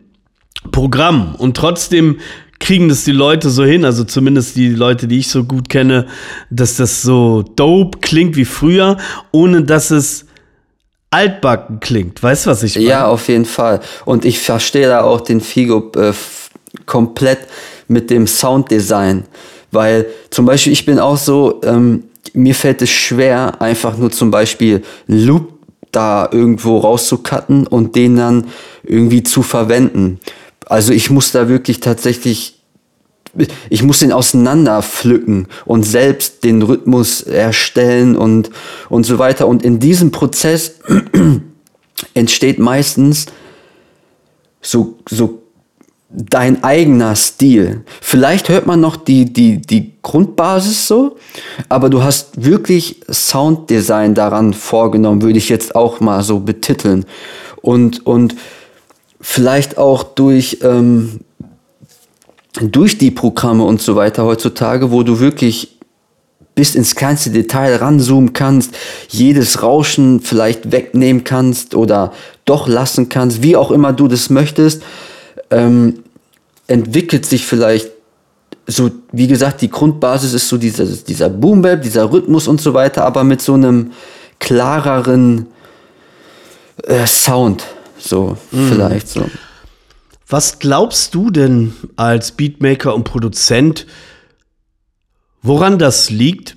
[0.73, 1.35] Programmen.
[1.35, 2.19] Und trotzdem
[2.59, 6.07] kriegen das die Leute so hin, also zumindest die Leute, die ich so gut kenne,
[6.51, 8.99] dass das so dope klingt wie früher,
[9.33, 10.27] ohne dass es
[11.11, 12.23] altbacken klingt.
[12.23, 12.87] Weißt du, was ich meine?
[12.87, 13.81] Ja, auf jeden Fall.
[14.05, 16.13] Und ich verstehe da auch den Figo äh,
[16.87, 17.41] komplett
[17.91, 19.25] mit dem Sounddesign.
[19.73, 24.31] Weil zum Beispiel, ich bin auch so, ähm, mir fällt es schwer, einfach nur zum
[24.31, 25.53] Beispiel Loop
[25.93, 28.47] da irgendwo rauszucutten und den dann
[28.85, 30.21] irgendwie zu verwenden.
[30.67, 32.61] Also ich muss da wirklich tatsächlich
[33.69, 38.51] ich muss den auseinander pflücken und selbst den Rhythmus erstellen und,
[38.89, 39.47] und so weiter.
[39.47, 40.81] Und in diesem Prozess
[42.15, 43.27] entsteht meistens
[44.61, 45.40] so, so
[46.13, 47.85] dein eigener Stil.
[48.01, 51.17] Vielleicht hört man noch die, die, die Grundbasis so,
[51.69, 57.05] aber du hast wirklich Sounddesign daran vorgenommen, würde ich jetzt auch mal so betiteln.
[57.63, 58.35] Und, und
[59.21, 61.21] vielleicht auch durch, ähm,
[62.61, 65.79] durch die Programme und so weiter heutzutage, wo du wirklich
[66.57, 68.77] bis ins kleinste Detail ranzoomen kannst,
[69.09, 72.13] jedes Rauschen vielleicht wegnehmen kannst oder
[72.45, 74.83] doch lassen kannst, wie auch immer du das möchtest,
[75.51, 76.05] ähm,
[76.67, 77.91] entwickelt sich vielleicht
[78.67, 83.05] so, wie gesagt, die Grundbasis ist so dieser, dieser Boom-Bap, dieser Rhythmus und so weiter,
[83.05, 83.93] aber mit so einem
[84.39, 85.49] klareren
[86.85, 87.65] äh, Sound,
[87.99, 89.29] so vielleicht so.
[90.29, 93.87] Was glaubst du denn als Beatmaker und Produzent,
[95.43, 96.57] woran das liegt,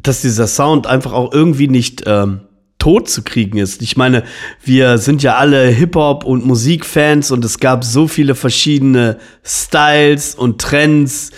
[0.00, 2.42] dass dieser Sound einfach auch irgendwie nicht ähm,
[2.78, 3.82] tot zu kriegen ist?
[3.82, 4.24] Ich meine,
[4.62, 10.60] wir sind ja alle Hip-Hop und Musikfans und es gab so viele verschiedene Styles und
[10.60, 11.30] Trends,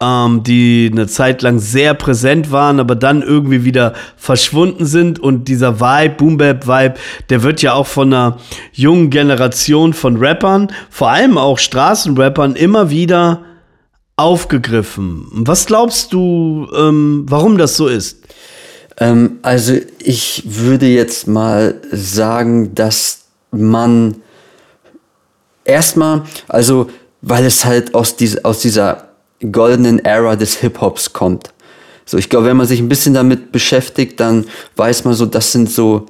[0.00, 5.48] ähm, die eine Zeit lang sehr präsent waren, aber dann irgendwie wieder verschwunden sind und
[5.48, 6.94] dieser Vibe, Boom Bap Vibe,
[7.30, 8.38] der wird ja auch von einer
[8.72, 13.42] jungen Generation von Rappern, vor allem auch Straßenrappern, immer wieder
[14.16, 15.26] aufgegriffen.
[15.32, 18.22] Was glaubst du, ähm, warum das so ist?
[19.02, 24.22] Ähm, also ich würde jetzt mal sagen, dass man
[25.64, 26.88] erstmal, also
[27.20, 29.08] weil es halt aus, dies, aus dieser
[29.50, 31.52] goldenen Era des Hip-Hops kommt.
[32.04, 34.44] So, ich glaube, wenn man sich ein bisschen damit beschäftigt, dann
[34.76, 36.06] weiß man so, das sind so,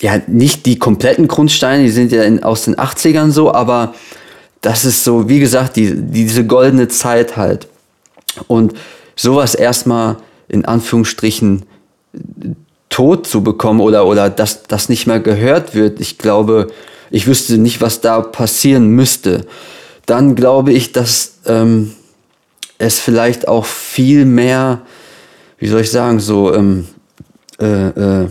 [0.00, 3.94] ja, nicht die kompletten Grundsteine, die sind ja in, aus den 80ern so, aber
[4.62, 7.68] das ist so, wie gesagt, die, diese goldene Zeit halt.
[8.48, 8.72] Und
[9.16, 10.16] sowas erstmal
[10.48, 11.64] in Anführungsstrichen
[12.88, 16.68] tot zu bekommen oder, oder dass das nicht mehr gehört wird, ich glaube,
[17.10, 19.46] ich wüsste nicht, was da passieren müsste.
[20.06, 21.92] Dann glaube ich, dass ähm,
[22.78, 24.82] es vielleicht auch viel mehr,
[25.58, 26.86] wie soll ich sagen, so, ähm,
[27.60, 28.28] äh, äh,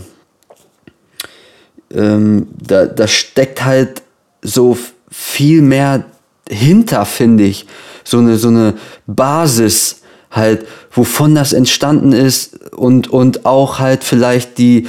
[1.92, 4.02] ähm, da, da steckt halt
[4.42, 4.76] so
[5.10, 6.04] viel mehr
[6.48, 7.66] hinter, finde ich.
[8.04, 8.74] So eine, so eine
[9.06, 14.88] Basis halt, wovon das entstanden ist und, und auch halt vielleicht die,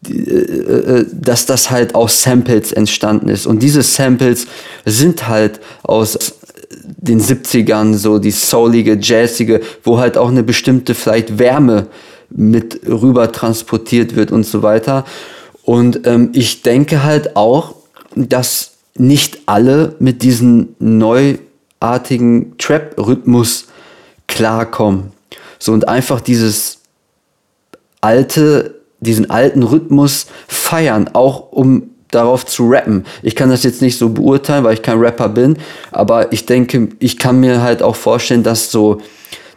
[0.00, 3.46] die äh, äh dass das halt aus Samples entstanden ist.
[3.46, 4.46] Und diese Samples
[4.84, 6.18] sind halt aus
[6.84, 11.86] den 70ern, so die soulige, jazzige, wo halt auch eine bestimmte vielleicht Wärme
[12.30, 15.04] mit rüber transportiert wird und so weiter.
[15.64, 17.74] Und ähm, ich denke halt auch,
[18.14, 23.66] dass nicht alle mit diesem neuartigen Trap-Rhythmus
[24.26, 25.12] klarkommen.
[25.62, 26.80] So und einfach dieses
[28.00, 33.06] alte, diesen alten Rhythmus feiern, auch um darauf zu rappen.
[33.22, 35.56] Ich kann das jetzt nicht so beurteilen, weil ich kein Rapper bin,
[35.92, 39.00] aber ich denke, ich kann mir halt auch vorstellen, dass so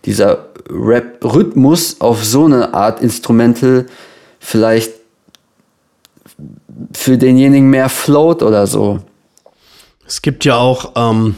[0.05, 3.87] dieser Rap-Rhythmus auf so eine Art Instrumental
[4.37, 4.91] vielleicht
[6.93, 8.99] für denjenigen mehr float oder so.
[10.05, 11.35] Es gibt ja auch, ähm,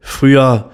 [0.00, 0.70] früher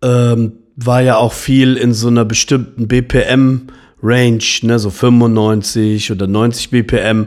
[0.00, 6.70] ähm, war ja auch viel in so einer bestimmten BPM-Range, ne, so 95 oder 90
[6.70, 7.26] BPM.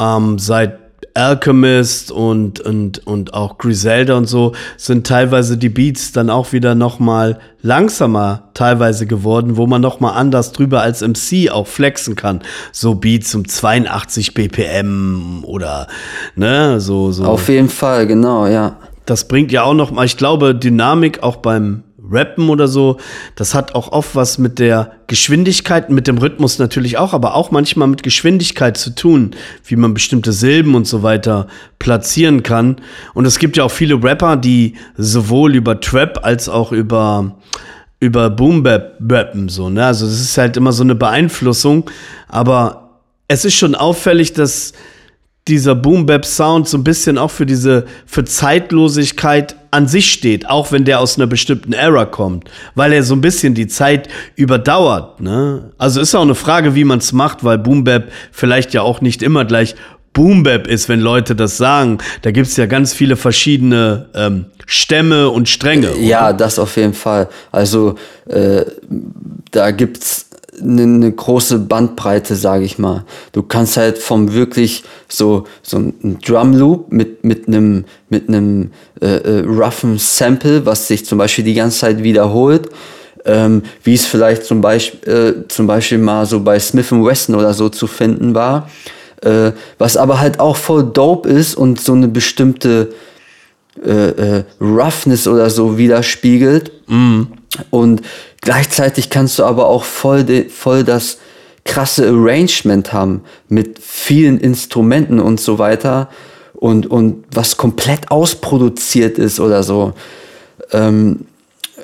[0.00, 0.78] Ähm, seit
[1.14, 6.74] Alchemist und, und, und auch Griselda und so sind teilweise die Beats dann auch wieder
[6.74, 12.16] noch mal langsamer teilweise geworden, wo man noch mal anders drüber als MC auch flexen
[12.16, 12.40] kann.
[12.72, 15.86] So Beats um 82 BPM oder
[16.34, 17.24] ne, so so.
[17.26, 18.78] Auf jeden Fall, genau, ja.
[19.04, 21.82] Das bringt ja auch noch mal, ich glaube, Dynamik auch beim
[22.12, 22.98] Rappen oder so,
[23.36, 27.50] das hat auch oft was mit der Geschwindigkeit, mit dem Rhythmus natürlich auch, aber auch
[27.50, 29.32] manchmal mit Geschwindigkeit zu tun,
[29.64, 31.46] wie man bestimmte Silben und so weiter
[31.78, 32.76] platzieren kann.
[33.14, 37.36] Und es gibt ja auch viele Rapper, die sowohl über Trap als auch über
[38.00, 39.86] über Boom Bap rappen so, ne?
[39.86, 41.88] Also es ist halt immer so eine Beeinflussung,
[42.26, 42.98] aber
[43.28, 44.72] es ist schon auffällig, dass
[45.48, 50.48] dieser Boom Bap Sound so ein bisschen auch für diese für Zeitlosigkeit an sich steht,
[50.48, 54.08] auch wenn der aus einer bestimmten Era kommt, weil er so ein bisschen die Zeit
[54.36, 55.20] überdauert.
[55.20, 55.72] Ne?
[55.78, 59.00] Also ist auch eine Frage, wie man es macht, weil Boom Bap vielleicht ja auch
[59.00, 59.74] nicht immer gleich
[60.12, 61.98] Boom Bap ist, wenn Leute das sagen.
[62.20, 65.92] Da gibt es ja ganz viele verschiedene ähm, Stämme und Stränge.
[65.92, 66.00] Oder?
[66.00, 67.28] Ja, das auf jeden Fall.
[67.50, 67.94] Also
[68.26, 68.62] äh,
[69.50, 70.26] da gibt's
[70.60, 73.04] eine, eine große Bandbreite, sage ich mal.
[73.32, 78.70] Du kannst halt vom wirklich so so ein Drum Loop mit mit einem mit einem
[79.00, 82.68] äh, äh, roughen Sample, was sich zum Beispiel die ganze Zeit wiederholt,
[83.24, 87.54] ähm, wie es vielleicht zum Beispiel äh, zum Beispiel mal so bei Smith Wesson oder
[87.54, 88.68] so zu finden war,
[89.22, 92.92] äh, was aber halt auch voll dope ist und so eine bestimmte
[93.82, 93.90] äh,
[94.38, 96.72] äh, Roughness oder so widerspiegelt.
[96.88, 97.22] Mm.
[97.70, 98.02] Und
[98.42, 101.18] Gleichzeitig kannst du aber auch voll, de, voll das
[101.64, 106.08] krasse Arrangement haben mit vielen Instrumenten und so weiter
[106.54, 109.92] und, und was komplett ausproduziert ist oder so.
[110.72, 111.26] Ähm,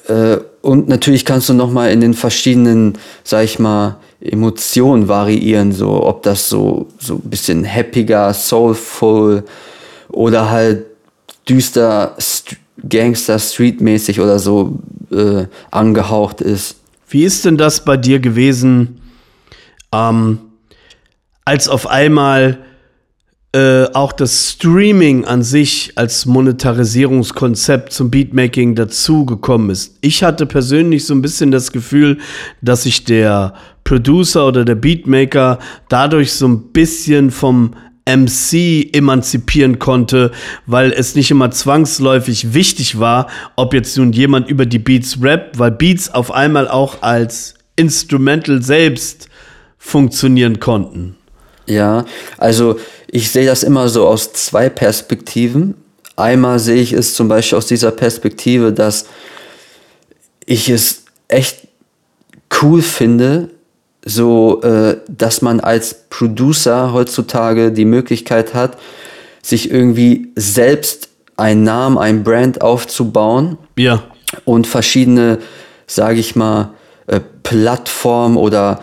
[0.08, 6.04] äh, und natürlich kannst du nochmal in den verschiedenen, sag ich mal, Emotionen variieren, so
[6.04, 9.44] ob das so, so ein bisschen happiger, soulful
[10.08, 10.86] oder halt
[11.48, 14.78] düster, Gangster Street-mäßig oder so
[15.10, 16.76] äh, angehaucht ist.
[17.08, 19.00] Wie ist denn das bei dir gewesen,
[19.92, 20.38] ähm,
[21.44, 22.58] als auf einmal
[23.52, 29.96] äh, auch das Streaming an sich als Monetarisierungskonzept zum Beatmaking dazugekommen ist?
[30.02, 32.18] Ich hatte persönlich so ein bisschen das Gefühl,
[32.60, 35.58] dass sich der Producer oder der Beatmaker
[35.88, 37.72] dadurch so ein bisschen vom
[38.08, 40.32] MC emanzipieren konnte,
[40.66, 45.58] weil es nicht immer zwangsläufig wichtig war, ob jetzt nun jemand über die Beats rappt,
[45.58, 49.28] weil Beats auf einmal auch als Instrumental selbst
[49.76, 51.16] funktionieren konnten.
[51.66, 52.06] Ja,
[52.38, 55.74] also ich sehe das immer so aus zwei Perspektiven.
[56.16, 59.06] Einmal sehe ich es zum Beispiel aus dieser Perspektive, dass
[60.46, 61.68] ich es echt
[62.62, 63.50] cool finde,
[64.08, 68.78] so äh, dass man als Producer heutzutage die Möglichkeit hat,
[69.42, 73.58] sich irgendwie selbst einen Namen, ein Brand aufzubauen.
[73.76, 74.02] Ja.
[74.44, 75.38] und verschiedene,
[75.86, 76.70] sage ich mal,
[77.06, 78.80] äh, Plattformen oder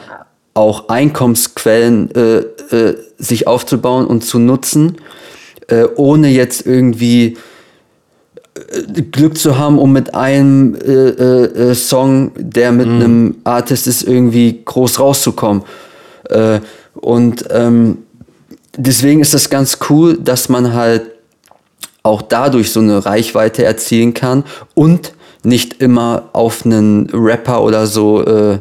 [0.54, 2.38] auch Einkommensquellen äh,
[2.76, 4.98] äh, sich aufzubauen und zu nutzen,
[5.68, 7.38] äh, ohne jetzt irgendwie
[9.12, 13.02] Glück zu haben, um mit einem äh, äh, äh Song, der mit mhm.
[13.02, 15.64] einem Artist ist, irgendwie groß rauszukommen.
[16.30, 16.62] Äh,
[16.94, 18.00] und ähm,
[18.78, 21.12] deswegen ist das ganz cool, dass man halt
[22.04, 28.24] auch dadurch so eine Reichweite erzielen kann und nicht immer auf einen Rapper oder so
[28.24, 28.60] äh,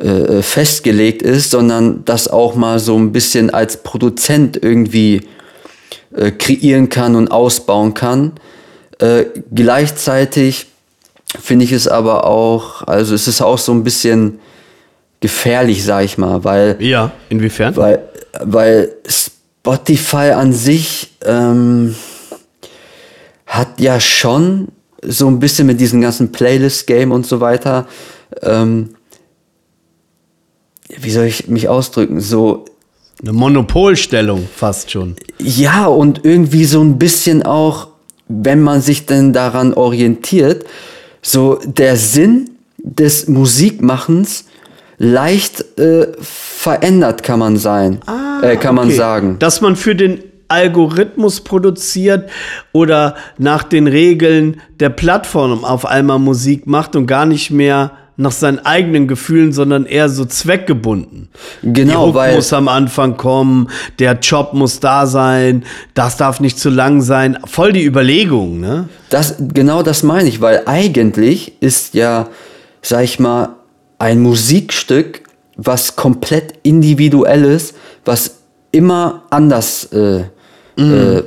[0.00, 5.22] äh, festgelegt ist, sondern das auch mal so ein bisschen als Produzent irgendwie
[6.38, 8.32] kreieren kann und ausbauen kann.
[8.98, 10.66] Äh, gleichzeitig
[11.40, 14.40] finde ich es aber auch, also es ist auch so ein bisschen
[15.20, 16.76] gefährlich, sag ich mal, weil.
[16.80, 17.76] Ja, inwiefern?
[17.76, 18.08] Weil,
[18.40, 21.94] weil Spotify an sich ähm,
[23.46, 24.68] hat ja schon
[25.02, 27.86] so ein bisschen mit diesem ganzen Playlist-Game und so weiter,
[28.42, 28.90] ähm,
[30.88, 32.64] wie soll ich mich ausdrücken, so.
[33.20, 35.16] Eine Monopolstellung fast schon.
[35.38, 37.88] Ja, und irgendwie so ein bisschen auch,
[38.28, 40.64] wenn man sich denn daran orientiert,
[41.22, 44.44] so der Sinn des Musikmachens
[44.98, 48.86] leicht äh, verändert kann man sein, ah, äh, kann okay.
[48.86, 49.36] man sagen.
[49.38, 52.30] Dass man für den Algorithmus produziert
[52.72, 58.32] oder nach den Regeln der Plattform auf einmal Musik macht und gar nicht mehr nach
[58.32, 61.28] seinen eigenen Gefühlen, sondern eher so zweckgebunden.
[61.62, 63.68] Genau, weil muss am Anfang kommen,
[64.00, 65.64] der Job muss da sein,
[65.94, 67.38] das darf nicht zu lang sein.
[67.44, 68.88] Voll die Überlegung, ne?
[69.08, 72.28] Das genau das meine ich, weil eigentlich ist ja,
[72.82, 73.50] sag ich mal,
[74.00, 75.22] ein Musikstück,
[75.56, 78.38] was komplett individuell ist, was
[78.72, 80.24] immer anders äh,
[80.78, 81.24] äh,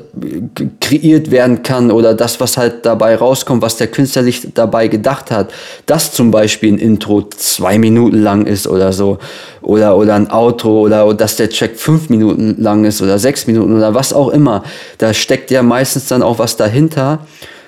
[0.79, 5.29] kreiert werden kann oder das, was halt dabei rauskommt, was der Künstler sich dabei gedacht
[5.29, 5.51] hat,
[5.85, 9.17] dass zum Beispiel ein Intro zwei Minuten lang ist oder so
[9.61, 13.45] oder, oder ein Outro oder, oder dass der Track fünf Minuten lang ist oder sechs
[13.45, 14.63] Minuten oder was auch immer.
[14.99, 17.19] Da steckt ja meistens dann auch was dahinter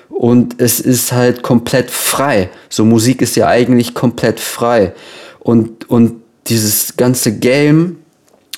[0.08, 2.48] und es ist halt komplett frei.
[2.70, 4.94] So Musik ist ja eigentlich komplett frei
[5.40, 7.96] und, und dieses ganze Game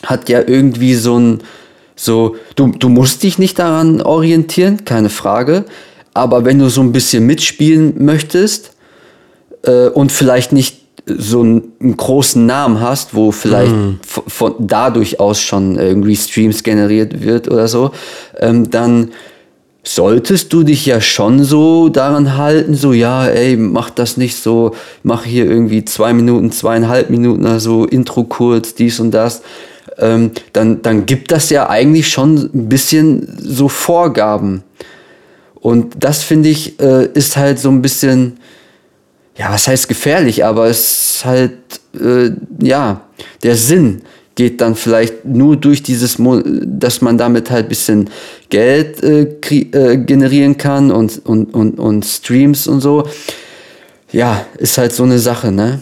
[0.05, 1.41] hat ja irgendwie so ein
[1.97, 5.65] so, du, du musst dich nicht daran orientieren, keine Frage.
[6.13, 8.73] Aber wenn du so ein bisschen mitspielen möchtest
[9.63, 14.01] äh, und vielleicht nicht so einen, einen, großen Namen hast, wo vielleicht mm.
[14.03, 17.93] von dadurch aus schon irgendwie Streams generiert wird oder so,
[18.41, 19.13] ähm, dann
[19.85, 24.75] solltest du dich ja schon so daran halten, so ja, ey, mach das nicht so,
[25.05, 29.43] mach hier irgendwie zwei Minuten, zweieinhalb Minuten, also Intro kurz, dies und das
[29.99, 34.63] ähm, dann, dann gibt das ja eigentlich schon ein bisschen so Vorgaben.
[35.55, 38.39] Und das finde ich, äh, ist halt so ein bisschen,
[39.37, 41.53] ja, was heißt gefährlich, aber es ist halt,
[42.01, 42.31] äh,
[42.61, 43.03] ja,
[43.43, 44.03] der Sinn
[44.37, 48.11] geht dann vielleicht nur durch dieses, dass man damit halt ein bisschen
[48.51, 53.09] Geld äh, äh, generieren kann und, und, und, und Streams und so.
[54.13, 55.81] Ja, ist halt so eine Sache, ne?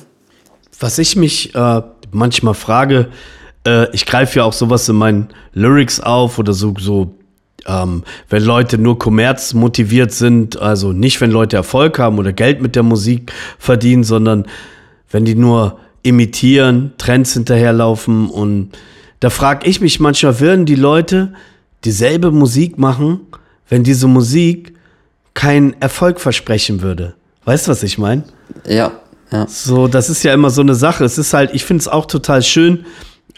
[0.79, 3.09] Was ich mich äh, manchmal frage,
[3.67, 7.15] äh, ich greife ja auch sowas in meinen Lyrics auf oder so, so
[7.67, 12.77] ähm, wenn Leute nur kommerzmotiviert sind, also nicht, wenn Leute Erfolg haben oder Geld mit
[12.77, 14.47] der Musik verdienen, sondern
[15.11, 18.73] wenn die nur imitieren, Trends hinterherlaufen und
[19.21, 21.33] da frage ich mich manchmal, würden die Leute
[21.85, 23.21] dieselbe Musik machen,
[23.69, 24.75] wenn diese Musik
[25.33, 27.15] keinen Erfolg versprechen würde?
[27.47, 28.25] Weißt du, was ich meine?
[28.67, 28.93] Ja,
[29.33, 29.47] ja.
[29.49, 31.05] So, das ist ja immer so eine Sache.
[31.05, 32.85] Es ist halt, ich finde es auch total schön,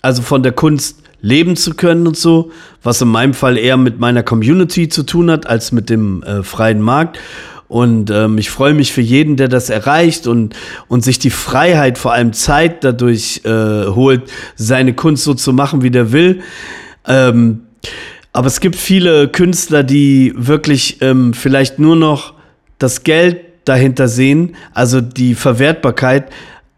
[0.02, 3.98] also von der Kunst leben zu können und so, was in meinem Fall eher mit
[3.98, 7.18] meiner Community zu tun hat als mit dem äh, freien Markt.
[7.68, 10.54] Und ähm, ich freue mich für jeden, der das erreicht und,
[10.86, 14.22] und sich die Freiheit, vor allem Zeit dadurch äh, holt,
[14.54, 16.42] seine Kunst so zu machen, wie der will.
[17.08, 17.62] Ähm,
[18.32, 22.34] aber es gibt viele Künstler, die wirklich ähm, vielleicht nur noch
[22.78, 26.30] das Geld dahinter sehen, also die Verwertbarkeit,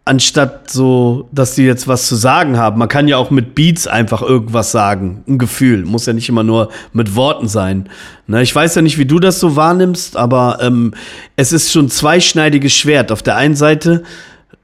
[0.09, 2.79] anstatt so, dass die jetzt was zu sagen haben.
[2.79, 5.23] Man kann ja auch mit Beats einfach irgendwas sagen.
[5.27, 5.85] Ein Gefühl.
[5.85, 7.89] Muss ja nicht immer nur mit Worten sein.
[8.25, 10.95] Ne, ich weiß ja nicht, wie du das so wahrnimmst, aber ähm,
[11.35, 13.11] es ist schon zweischneidiges Schwert.
[13.11, 14.03] Auf der einen Seite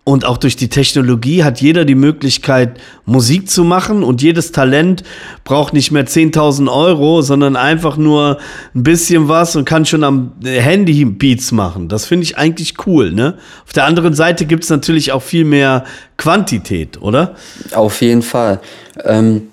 [0.06, 5.04] und auch durch die Technologie hat jeder die Möglichkeit, Musik zu machen und jedes Talent
[5.44, 8.38] braucht nicht mehr 10.000 Euro, sondern einfach nur
[8.76, 11.90] ein bisschen was und kann schon am Handy Beats machen.
[11.90, 13.12] Das finde ich eigentlich cool.
[13.12, 13.40] Ne?
[13.66, 15.86] Auf der anderen Seite gibt es natürlich auch viel mehr
[16.18, 17.34] Quantität, oder?
[17.74, 18.62] Auf jeden Fall.
[19.04, 19.48] Ähm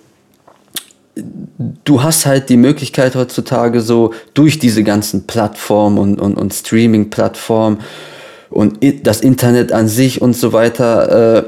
[1.84, 7.78] du hast halt die Möglichkeit heutzutage so durch diese ganzen Plattformen und, und, und Streaming-Plattformen
[8.52, 11.44] und das Internet an sich und so weiter äh,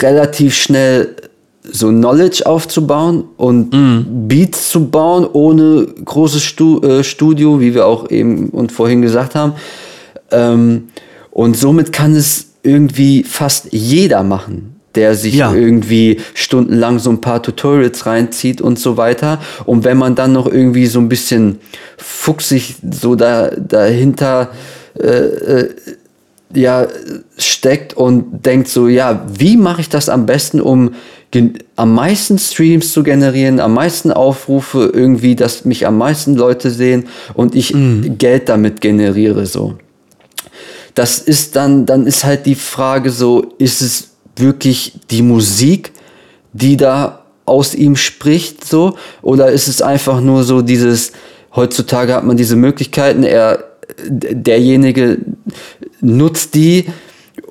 [0.00, 1.14] relativ schnell
[1.62, 4.28] so Knowledge aufzubauen und mm.
[4.28, 9.34] Beats zu bauen ohne großes Stu äh, Studio, wie wir auch eben und vorhin gesagt
[9.34, 9.54] haben.
[10.30, 10.88] Ähm,
[11.30, 15.54] und somit kann es irgendwie fast jeder machen, der sich ja.
[15.54, 19.40] irgendwie stundenlang so ein paar Tutorials reinzieht und so weiter.
[19.64, 21.58] Und wenn man dann noch irgendwie so ein bisschen
[21.96, 24.50] fuchsig so da, dahinter
[24.98, 25.74] äh, äh,
[26.54, 26.86] ja,
[27.36, 30.94] steckt und denkt so, ja, wie mache ich das am besten, um
[31.74, 37.08] am meisten Streams zu generieren, am meisten Aufrufe, irgendwie, dass mich am meisten Leute sehen
[37.34, 38.18] und ich mhm.
[38.18, 39.74] Geld damit generiere, so.
[40.94, 45.92] Das ist dann, dann ist halt die Frage so, ist es wirklich die Musik,
[46.52, 51.12] die da aus ihm spricht, so, oder ist es einfach nur so dieses,
[51.54, 53.64] heutzutage hat man diese Möglichkeiten, er,
[54.08, 55.18] derjenige
[56.00, 56.86] nutzt die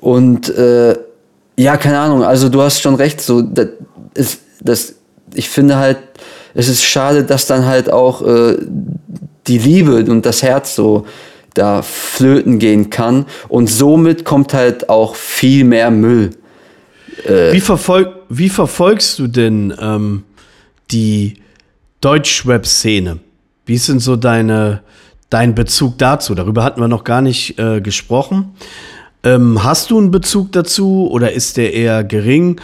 [0.00, 0.96] und äh,
[1.56, 3.68] ja, keine Ahnung, also du hast schon recht, so, das,
[4.14, 4.94] ist, das,
[5.34, 5.98] ich finde halt,
[6.54, 8.56] es ist schade, dass dann halt auch äh,
[9.46, 11.06] die Liebe und das Herz so
[11.54, 16.30] da flöten gehen kann und somit kommt halt auch viel mehr Müll.
[17.24, 20.24] Äh, wie, verfolg, wie verfolgst du denn ähm,
[20.90, 21.34] die
[22.00, 23.20] Deutschrap-Szene?
[23.66, 24.82] Wie denn so deine,
[25.34, 26.36] dein Bezug dazu?
[26.36, 28.54] Darüber hatten wir noch gar nicht äh, gesprochen.
[29.24, 32.60] Ähm, hast du einen Bezug dazu oder ist der eher gering?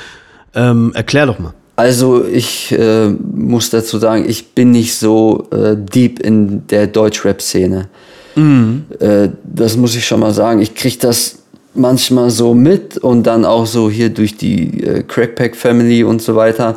[0.55, 1.53] Ähm, erklär doch mal.
[1.75, 7.89] Also ich äh, muss dazu sagen, ich bin nicht so äh, deep in der Deutschrap-Szene.
[8.37, 8.85] Mhm.
[9.01, 10.61] Äh, das muss ich schon mal sagen.
[10.61, 11.39] Ich kriege das
[11.75, 16.37] manchmal so mit und dann auch so hier durch die äh, Crackpack Family und so
[16.37, 16.77] weiter.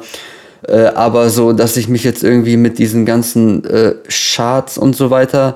[0.67, 5.11] Äh, aber so, dass ich mich jetzt irgendwie mit diesen ganzen äh, Charts und so
[5.11, 5.55] weiter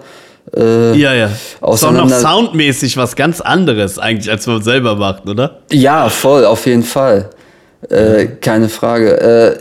[0.55, 1.25] äh, ja, ja.
[1.25, 5.59] Ist auch noch soundmäßig was ganz anderes eigentlich, als man selber macht, oder?
[5.71, 7.29] Ja, voll, auf jeden Fall.
[7.89, 9.19] Äh, keine Frage.
[9.19, 9.57] Äh,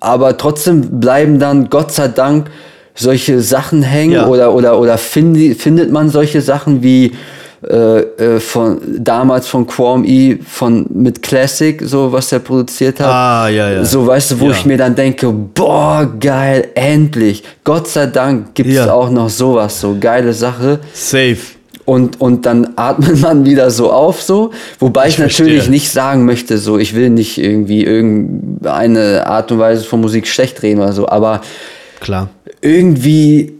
[0.00, 2.50] aber trotzdem bleiben dann, Gott sei Dank,
[2.94, 4.26] solche Sachen hängen ja.
[4.26, 7.12] oder, oder, oder find, findet man solche Sachen wie
[7.68, 13.08] äh, äh, von damals von Quam E von mit Classic, so was er produziert hat.
[13.08, 13.84] Ah, ja, ja.
[13.84, 14.52] So weißt du, wo ja.
[14.52, 17.42] ich mir dann denke, boah, geil, endlich.
[17.62, 18.90] Gott sei Dank gibt es ja.
[18.90, 20.80] auch noch sowas, so geile Sache.
[20.94, 21.36] Safe.
[21.84, 24.52] Und, und dann atmet man wieder so auf, so.
[24.78, 25.70] Wobei ich, ich natürlich verstehe.
[25.70, 30.62] nicht sagen möchte, so, ich will nicht irgendwie irgendeine Art und Weise von Musik schlecht
[30.62, 31.42] reden oder so, aber
[32.00, 32.30] klar.
[32.62, 33.58] Irgendwie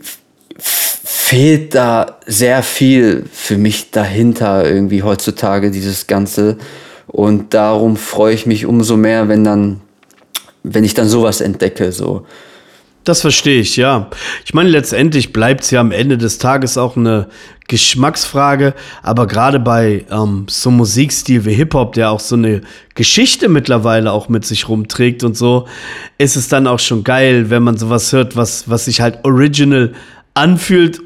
[1.30, 6.58] fehlt da sehr viel für mich dahinter irgendwie heutzutage, dieses Ganze.
[7.06, 9.80] Und darum freue ich mich umso mehr, wenn dann,
[10.64, 12.26] wenn ich dann sowas entdecke, so.
[13.04, 14.10] Das verstehe ich, ja.
[14.44, 17.28] Ich meine, letztendlich bleibt es ja am Ende des Tages auch eine
[17.68, 18.74] Geschmacksfrage,
[19.04, 22.62] aber gerade bei ähm, so Musikstil wie Hip-Hop, der auch so eine
[22.96, 25.68] Geschichte mittlerweile auch mit sich rumträgt und so,
[26.18, 29.92] ist es dann auch schon geil, wenn man sowas hört, was, was sich halt original
[30.34, 31.00] anfühlt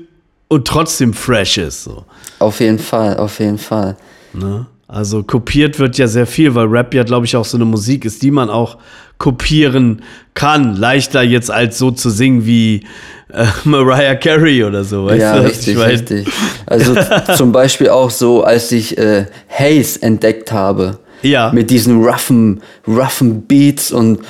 [0.55, 1.85] und trotzdem fresh ist.
[1.85, 2.05] So.
[2.39, 3.97] Auf jeden Fall, auf jeden Fall.
[4.33, 4.67] Ne?
[4.87, 8.05] Also kopiert wird ja sehr viel, weil Rap ja, glaube ich, auch so eine Musik
[8.05, 8.79] ist, die man auch
[9.19, 10.03] kopieren
[10.35, 10.77] kann.
[10.77, 12.85] Leichter jetzt als so zu singen wie
[13.33, 15.07] äh, Mariah Carey oder so.
[15.07, 16.29] Weißt ja, du, richtig, richtig.
[16.67, 16.95] Also
[17.37, 20.99] zum Beispiel auch so, als ich äh, Haze entdeckt habe.
[21.23, 21.51] Ja.
[21.53, 24.21] Mit diesen roughen, roughen Beats und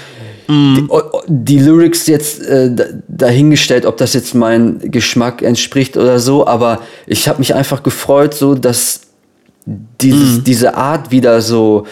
[0.47, 0.89] Mhm.
[1.29, 2.75] Die, die, Lyrics jetzt äh,
[3.09, 8.35] dahingestellt, ob das jetzt mein Geschmack entspricht oder so, aber ich habe mich einfach gefreut,
[8.35, 9.01] so dass
[9.67, 10.45] dieses, mhm.
[10.45, 11.87] diese Art wieder so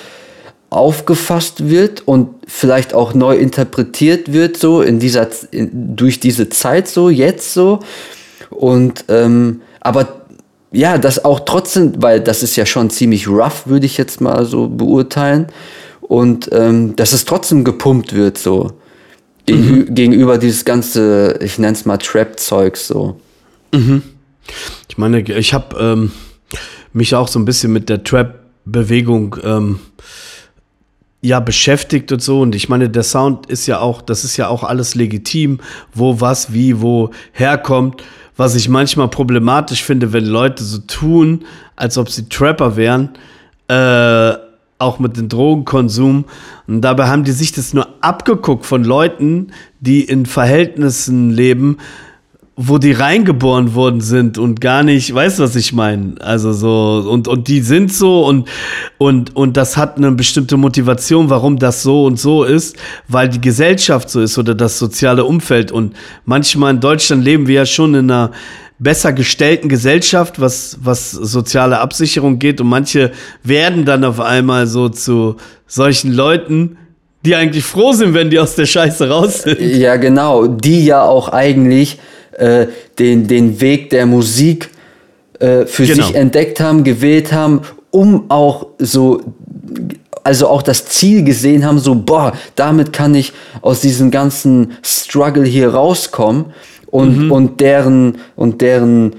[0.69, 6.89] aufgefasst wird und vielleicht auch neu interpretiert wird, so in dieser in, durch diese Zeit
[6.89, 7.81] so jetzt so
[8.51, 10.23] und ähm, aber
[10.73, 14.47] ja, das auch trotzdem, weil das ist ja schon ziemlich rough, würde ich jetzt mal
[14.47, 15.47] so beurteilen
[16.13, 18.73] und ähm, dass es trotzdem gepumpt wird so
[19.47, 19.95] Gegenü mhm.
[19.95, 23.19] gegenüber dieses ganze, ich nenne es mal Trap-Zeug so.
[23.73, 24.03] Mhm.
[24.91, 26.13] Ich meine, ich habe ähm,
[26.93, 29.79] mich auch so ein bisschen mit der Trap-Bewegung ähm,
[31.23, 34.49] ja beschäftigt und so und ich meine, der Sound ist ja auch, das ist ja
[34.49, 35.61] auch alles legitim,
[35.95, 38.03] wo was, wie, wo herkommt.
[38.37, 43.15] Was ich manchmal problematisch finde, wenn Leute so tun, als ob sie Trapper wären,
[43.69, 44.35] äh,
[44.83, 46.27] auch mit dem Drogenkonsum.
[46.67, 51.79] Und dabei haben die sich das nur abgeguckt von Leuten, die in Verhältnissen leben,
[52.55, 56.15] wo die reingeboren worden sind und gar nicht, weißt du, was ich meine?
[56.21, 58.49] Also so, und, und die sind so und,
[58.99, 62.77] und, und das hat eine bestimmte Motivation, warum das so und so ist,
[63.09, 65.73] weil die Gesellschaft so ist oder das soziale Umfeld.
[65.73, 65.95] Und
[66.27, 68.33] manchmal in Deutschland leben wir ja schon in einer
[68.83, 72.61] besser gestellten Gesellschaft, was, was soziale Absicherung geht.
[72.61, 73.13] Und manche
[73.43, 76.77] werden dann auf einmal so zu solchen Leuten,
[77.25, 79.61] die eigentlich froh sind, wenn die aus der Scheiße raus sind.
[79.61, 80.47] Ja, genau.
[80.47, 81.99] Die ja auch eigentlich
[82.33, 82.67] äh,
[82.99, 84.71] den, den Weg der Musik
[85.39, 86.07] äh, für genau.
[86.07, 87.61] sich entdeckt haben, gewählt haben,
[87.91, 89.23] um auch so
[90.25, 95.45] also auch das Ziel gesehen haben, so, boah, damit kann ich aus diesem ganzen Struggle
[95.45, 96.53] hier rauskommen
[96.93, 97.33] und, mhm.
[97.33, 99.17] und deren, und deren,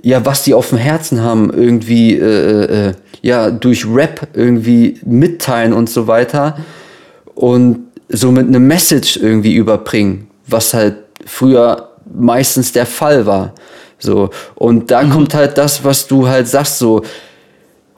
[0.00, 5.72] ja, was die auf dem Herzen haben, irgendwie, äh, äh, ja, durch Rap irgendwie mitteilen
[5.72, 6.56] und so weiter
[7.34, 10.94] und so mit einem Message irgendwie überbringen, was halt
[11.26, 13.54] früher meistens der Fall war.
[13.98, 14.30] So.
[14.54, 15.10] Und da mhm.
[15.10, 17.02] kommt halt das, was du halt sagst, so,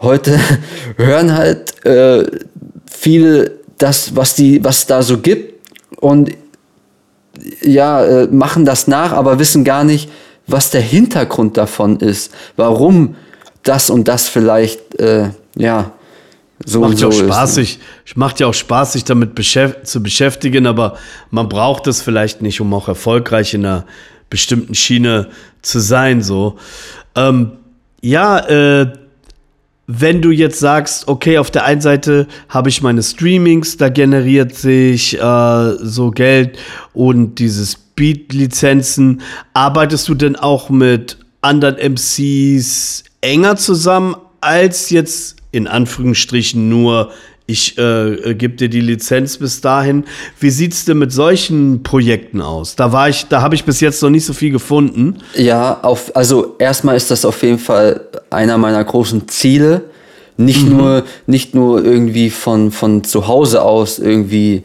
[0.01, 0.41] heute
[0.97, 2.25] hören halt äh,
[2.91, 5.69] viele das, was die, was da so gibt
[6.01, 6.31] und
[7.63, 10.11] ja, äh, machen das nach, aber wissen gar nicht,
[10.47, 13.17] was der Hintergrund davon ist, warum
[13.63, 15.93] das und das vielleicht, äh, ja,
[16.65, 17.79] so macht ja auch Spaß, sich,
[18.17, 20.99] macht ja auch Spaß, sich damit beschäft zu beschäftigen, aber
[21.31, 23.87] man braucht es vielleicht nicht, um auch erfolgreich in einer
[24.29, 25.29] bestimmten Schiene
[25.63, 26.23] zu sein.
[26.23, 26.59] So,
[27.15, 27.53] ähm,
[28.03, 28.93] ja, äh,
[29.93, 34.55] wenn du jetzt sagst, okay, auf der einen Seite habe ich meine Streamings, da generiert
[34.55, 36.59] sich äh, so Geld
[36.93, 39.21] und dieses Beat-Lizenzen,
[39.53, 47.11] arbeitest du denn auch mit anderen MCs enger zusammen als jetzt in Anführungsstrichen nur
[47.51, 50.05] ich äh, äh, gebe dir die Lizenz bis dahin.
[50.39, 52.77] Wie sieht's denn mit solchen Projekten aus?
[52.77, 55.19] Da war ich, da habe ich bis jetzt noch nicht so viel gefunden.
[55.35, 59.83] Ja, auf, also erstmal ist das auf jeden Fall einer meiner großen Ziele.
[60.37, 60.77] Nicht mhm.
[60.77, 64.63] nur, nicht nur irgendwie von, von zu Hause aus irgendwie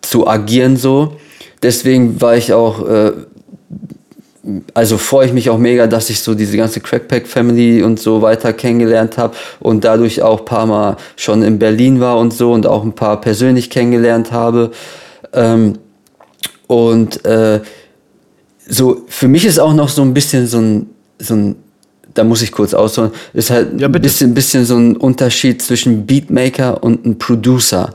[0.00, 1.16] zu agieren so.
[1.62, 3.12] Deswegen war ich auch äh,
[4.74, 8.52] also freue ich mich auch mega, dass ich so diese ganze Crackpack-Family und so weiter
[8.52, 12.66] kennengelernt habe und dadurch auch ein paar Mal schon in Berlin war und so und
[12.66, 14.70] auch ein paar persönlich kennengelernt habe.
[15.32, 15.78] Ähm,
[16.66, 17.60] und äh,
[18.68, 20.86] so, für mich ist auch noch so ein bisschen so ein,
[21.18, 21.56] so ein
[22.14, 26.04] da muss ich kurz ausholen, ist halt ja, ein bisschen, bisschen so ein Unterschied zwischen
[26.04, 27.94] Beatmaker und ein Producer.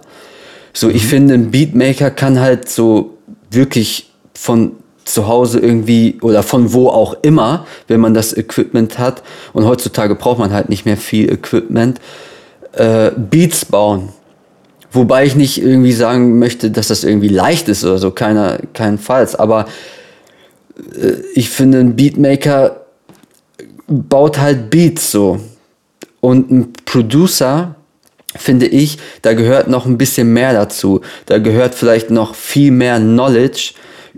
[0.74, 0.96] So, mhm.
[0.96, 3.18] ich finde, ein Beatmaker kann halt so
[3.52, 4.74] wirklich von
[5.06, 9.24] zu Hause irgendwie oder von wo auch immer, wenn man das Equipment hat.
[9.54, 12.00] Und heutzutage braucht man halt nicht mehr viel Equipment.
[12.74, 14.10] Äh, Beats bauen.
[14.92, 19.36] Wobei ich nicht irgendwie sagen möchte, dass das irgendwie leicht ist oder so, keiner, keinenfalls.
[19.36, 19.66] Aber
[20.96, 22.82] äh, ich finde, ein Beatmaker
[23.88, 25.40] baut halt Beats so.
[26.22, 27.76] Und ein Producer,
[28.36, 31.02] finde ich, da gehört noch ein bisschen mehr dazu.
[31.26, 33.74] Da gehört vielleicht noch viel mehr Knowledge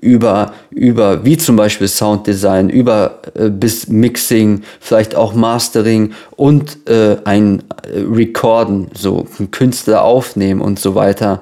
[0.05, 7.17] über, über wie zum Beispiel Sounddesign, über äh, bis Mixing, vielleicht auch Mastering und äh,
[7.25, 11.39] ein äh, Recorden, so ein Künstler aufnehmen und so weiter.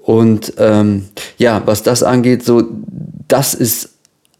[0.00, 1.04] Und ähm,
[1.36, 2.62] ja, was das angeht, so
[3.28, 3.90] das ist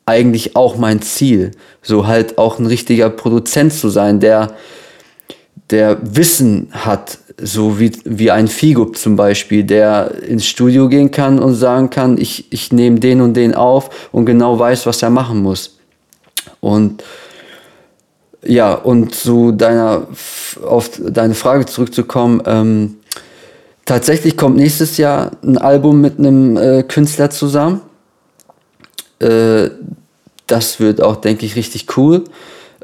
[0.07, 4.55] eigentlich auch mein Ziel, so halt auch ein richtiger Produzent zu sein, der
[5.71, 11.39] der Wissen hat, so wie, wie ein Figo zum Beispiel, der ins Studio gehen kann
[11.41, 15.11] und sagen kann, ich, ich nehme den und den auf und genau weiß, was er
[15.11, 15.79] machen muss.
[16.61, 17.03] Und
[18.45, 20.07] ja, und zu deiner,
[20.65, 22.97] auf deine Frage zurückzukommen, ähm,
[23.85, 27.81] tatsächlich kommt nächstes Jahr ein Album mit einem äh, Künstler zusammen.
[29.19, 29.71] Äh,
[30.47, 32.25] das wird auch, denke ich, richtig cool.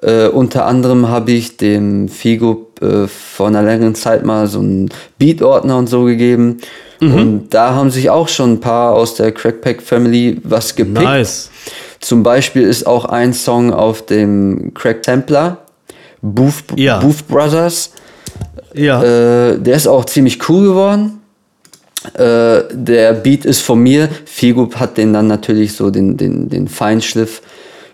[0.02, 4.90] Äh, unter anderem habe ich dem Figo äh, vor einer längeren Zeit mal so einen
[5.18, 6.58] Beat-Ordner und so gegeben.
[7.00, 7.14] Mhm.
[7.14, 11.02] Und da haben sich auch schon ein paar aus der Crackpack Family was gepickt.
[11.02, 11.50] Nice.
[12.00, 15.58] Zum Beispiel ist auch ein Song auf dem Crack Sampler,
[16.22, 16.98] Booth, ja.
[17.00, 17.92] Booth Brothers.
[18.74, 19.02] Ja.
[19.02, 21.20] Äh, der ist auch ziemlich cool geworden.
[22.14, 24.08] Äh, der Beat ist von mir.
[24.26, 27.42] Figo hat den dann natürlich so den, den, den Feinschliff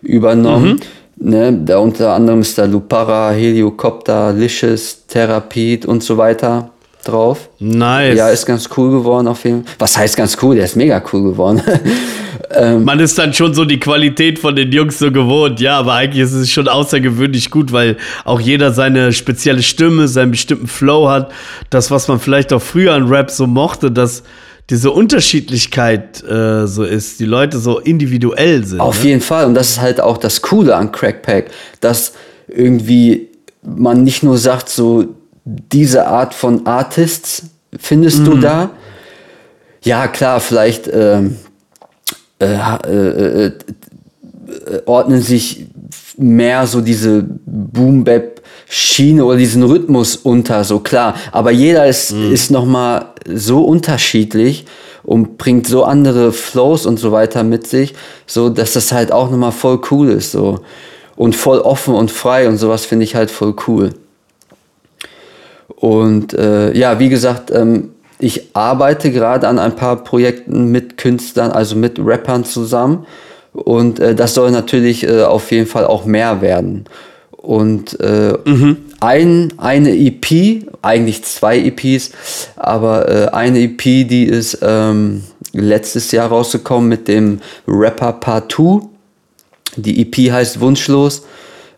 [0.02, 0.72] übernommen.
[0.72, 0.80] Mhm.
[1.16, 6.70] Ne, da unter anderem ist da Lupara, Heliocopter, Licious, Therapid und so weiter
[7.04, 7.48] drauf.
[7.58, 8.16] Nice.
[8.16, 9.74] Ja, ist ganz cool geworden auf jeden Fall.
[9.78, 10.56] Was heißt ganz cool?
[10.56, 11.62] Der ist mega cool geworden.
[12.50, 15.94] ähm, Man ist dann schon so die Qualität von den Jungs so gewohnt, ja, aber
[15.94, 21.08] eigentlich ist es schon außergewöhnlich gut, weil auch jeder seine spezielle Stimme, seinen bestimmten Flow
[21.08, 21.30] hat.
[21.70, 24.22] Das, was man vielleicht auch früher an Rap so mochte, dass
[24.70, 28.80] diese Unterschiedlichkeit äh, so ist, die Leute so individuell sind.
[28.80, 29.10] Auf ne?
[29.10, 29.46] jeden Fall.
[29.46, 31.50] Und das ist halt auch das Coole an Crackpack,
[31.80, 32.12] dass
[32.48, 33.28] irgendwie
[33.62, 35.06] man nicht nur sagt, so
[35.44, 37.44] diese Art von Artists
[37.78, 38.24] findest mm.
[38.24, 38.40] du mhm.
[38.40, 38.70] da.
[39.82, 41.36] Ja, klar, vielleicht ähm,
[42.40, 43.52] äh, äh, äh,
[44.86, 45.66] ordnen sich
[46.16, 48.33] mehr so diese Boom Bap
[48.68, 51.14] Schiene oder diesen Rhythmus unter, so klar.
[51.32, 52.32] Aber jeder ist, mhm.
[52.32, 54.64] ist nochmal so unterschiedlich
[55.02, 57.94] und bringt so andere Flows und so weiter mit sich,
[58.26, 60.60] so dass das halt auch nochmal voll cool ist, so.
[61.16, 63.90] Und voll offen und frei und sowas finde ich halt voll cool.
[65.76, 71.52] Und äh, ja, wie gesagt, ähm, ich arbeite gerade an ein paar Projekten mit Künstlern,
[71.52, 73.06] also mit Rappern zusammen.
[73.52, 76.84] Und äh, das soll natürlich äh, auf jeden Fall auch mehr werden.
[77.44, 78.78] Und äh, mhm.
[79.00, 82.10] ein, eine EP, eigentlich zwei EPs,
[82.56, 88.80] aber äh, eine EP, die ist ähm, letztes Jahr rausgekommen mit dem Rapper Part 2.
[89.76, 91.26] Die EP heißt Wunschlos.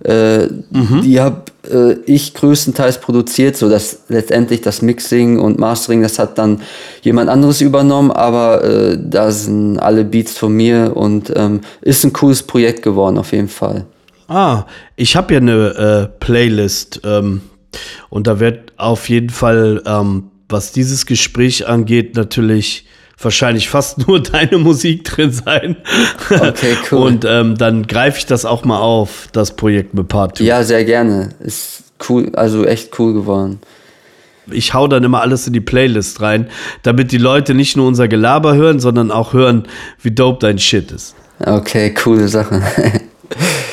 [0.05, 1.01] Äh, mhm.
[1.03, 6.39] Die habe äh, ich größtenteils produziert, so dass letztendlich das Mixing und Mastering, das hat
[6.39, 6.61] dann
[7.03, 12.13] jemand anderes übernommen, aber äh, da sind alle Beats von mir und ähm, ist ein
[12.13, 13.87] cooles Projekt geworden auf jeden Fall.
[14.29, 14.65] Ah,
[14.97, 17.43] ich habe ja eine äh, Playlist ähm,
[18.11, 22.87] und da wird auf jeden Fall, ähm, was dieses Gespräch angeht, natürlich
[23.21, 25.77] wahrscheinlich fast nur deine Musik drin sein.
[26.31, 27.07] Okay, cool.
[27.07, 30.45] Und ähm, dann greife ich das auch mal auf, das Projekt mit Part 2.
[30.45, 31.31] Ja, sehr gerne.
[31.41, 33.61] Ist cool, also echt cool geworden.
[34.51, 36.49] Ich hau dann immer alles in die Playlist rein,
[36.85, 39.65] damit die Leute nicht nur unser Gelaber hören, sondern auch hören,
[40.03, 41.17] wie dope dein Shit ist.
[41.41, 42.63] Okay, coole Sache.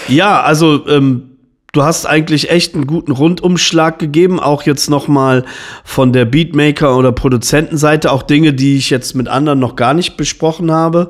[0.07, 1.33] ja, also ähm,
[1.73, 5.43] du hast eigentlich echt einen guten Rundumschlag gegeben, auch jetzt nochmal
[5.83, 10.15] von der Beatmaker- oder Produzentenseite, auch Dinge, die ich jetzt mit anderen noch gar nicht
[10.15, 11.09] besprochen habe.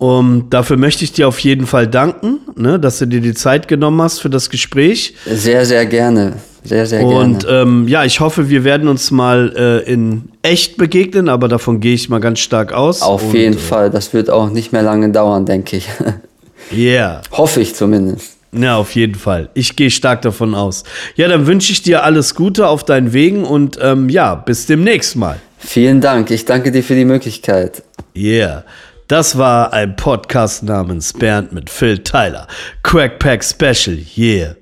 [0.00, 3.66] Um, dafür möchte ich dir auf jeden Fall danken, ne, dass du dir die Zeit
[3.66, 5.14] genommen hast für das Gespräch.
[5.26, 6.34] Sehr, sehr gerne.
[6.62, 7.16] Sehr, sehr gerne.
[7.16, 11.80] Und ähm, ja, ich hoffe, wir werden uns mal äh, in echt begegnen, aber davon
[11.80, 13.02] gehe ich mal ganz stark aus.
[13.02, 13.90] Auf Und, jeden äh, Fall.
[13.90, 15.88] Das wird auch nicht mehr lange dauern, denke ich.
[16.70, 16.76] Ja.
[16.76, 17.22] Yeah.
[17.32, 18.38] Hoffe ich zumindest.
[18.52, 19.50] Ja, auf jeden Fall.
[19.54, 20.84] Ich gehe stark davon aus.
[21.16, 25.16] Ja, dann wünsche ich dir alles Gute auf deinen Wegen und ähm, ja, bis demnächst
[25.16, 25.38] mal.
[25.58, 26.30] Vielen Dank.
[26.30, 27.82] Ich danke dir für die Möglichkeit.
[28.16, 28.64] Yeah.
[29.06, 32.46] Das war ein Podcast namens Bernd mit Phil Tyler.
[32.82, 33.98] Crackpack Special.
[34.16, 34.54] Yeah.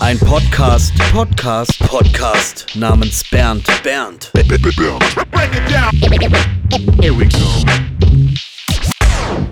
[0.00, 4.30] Ein Podcast, Podcast, Podcast namens Bernd, Bernd.
[4.34, 4.94] Bernd.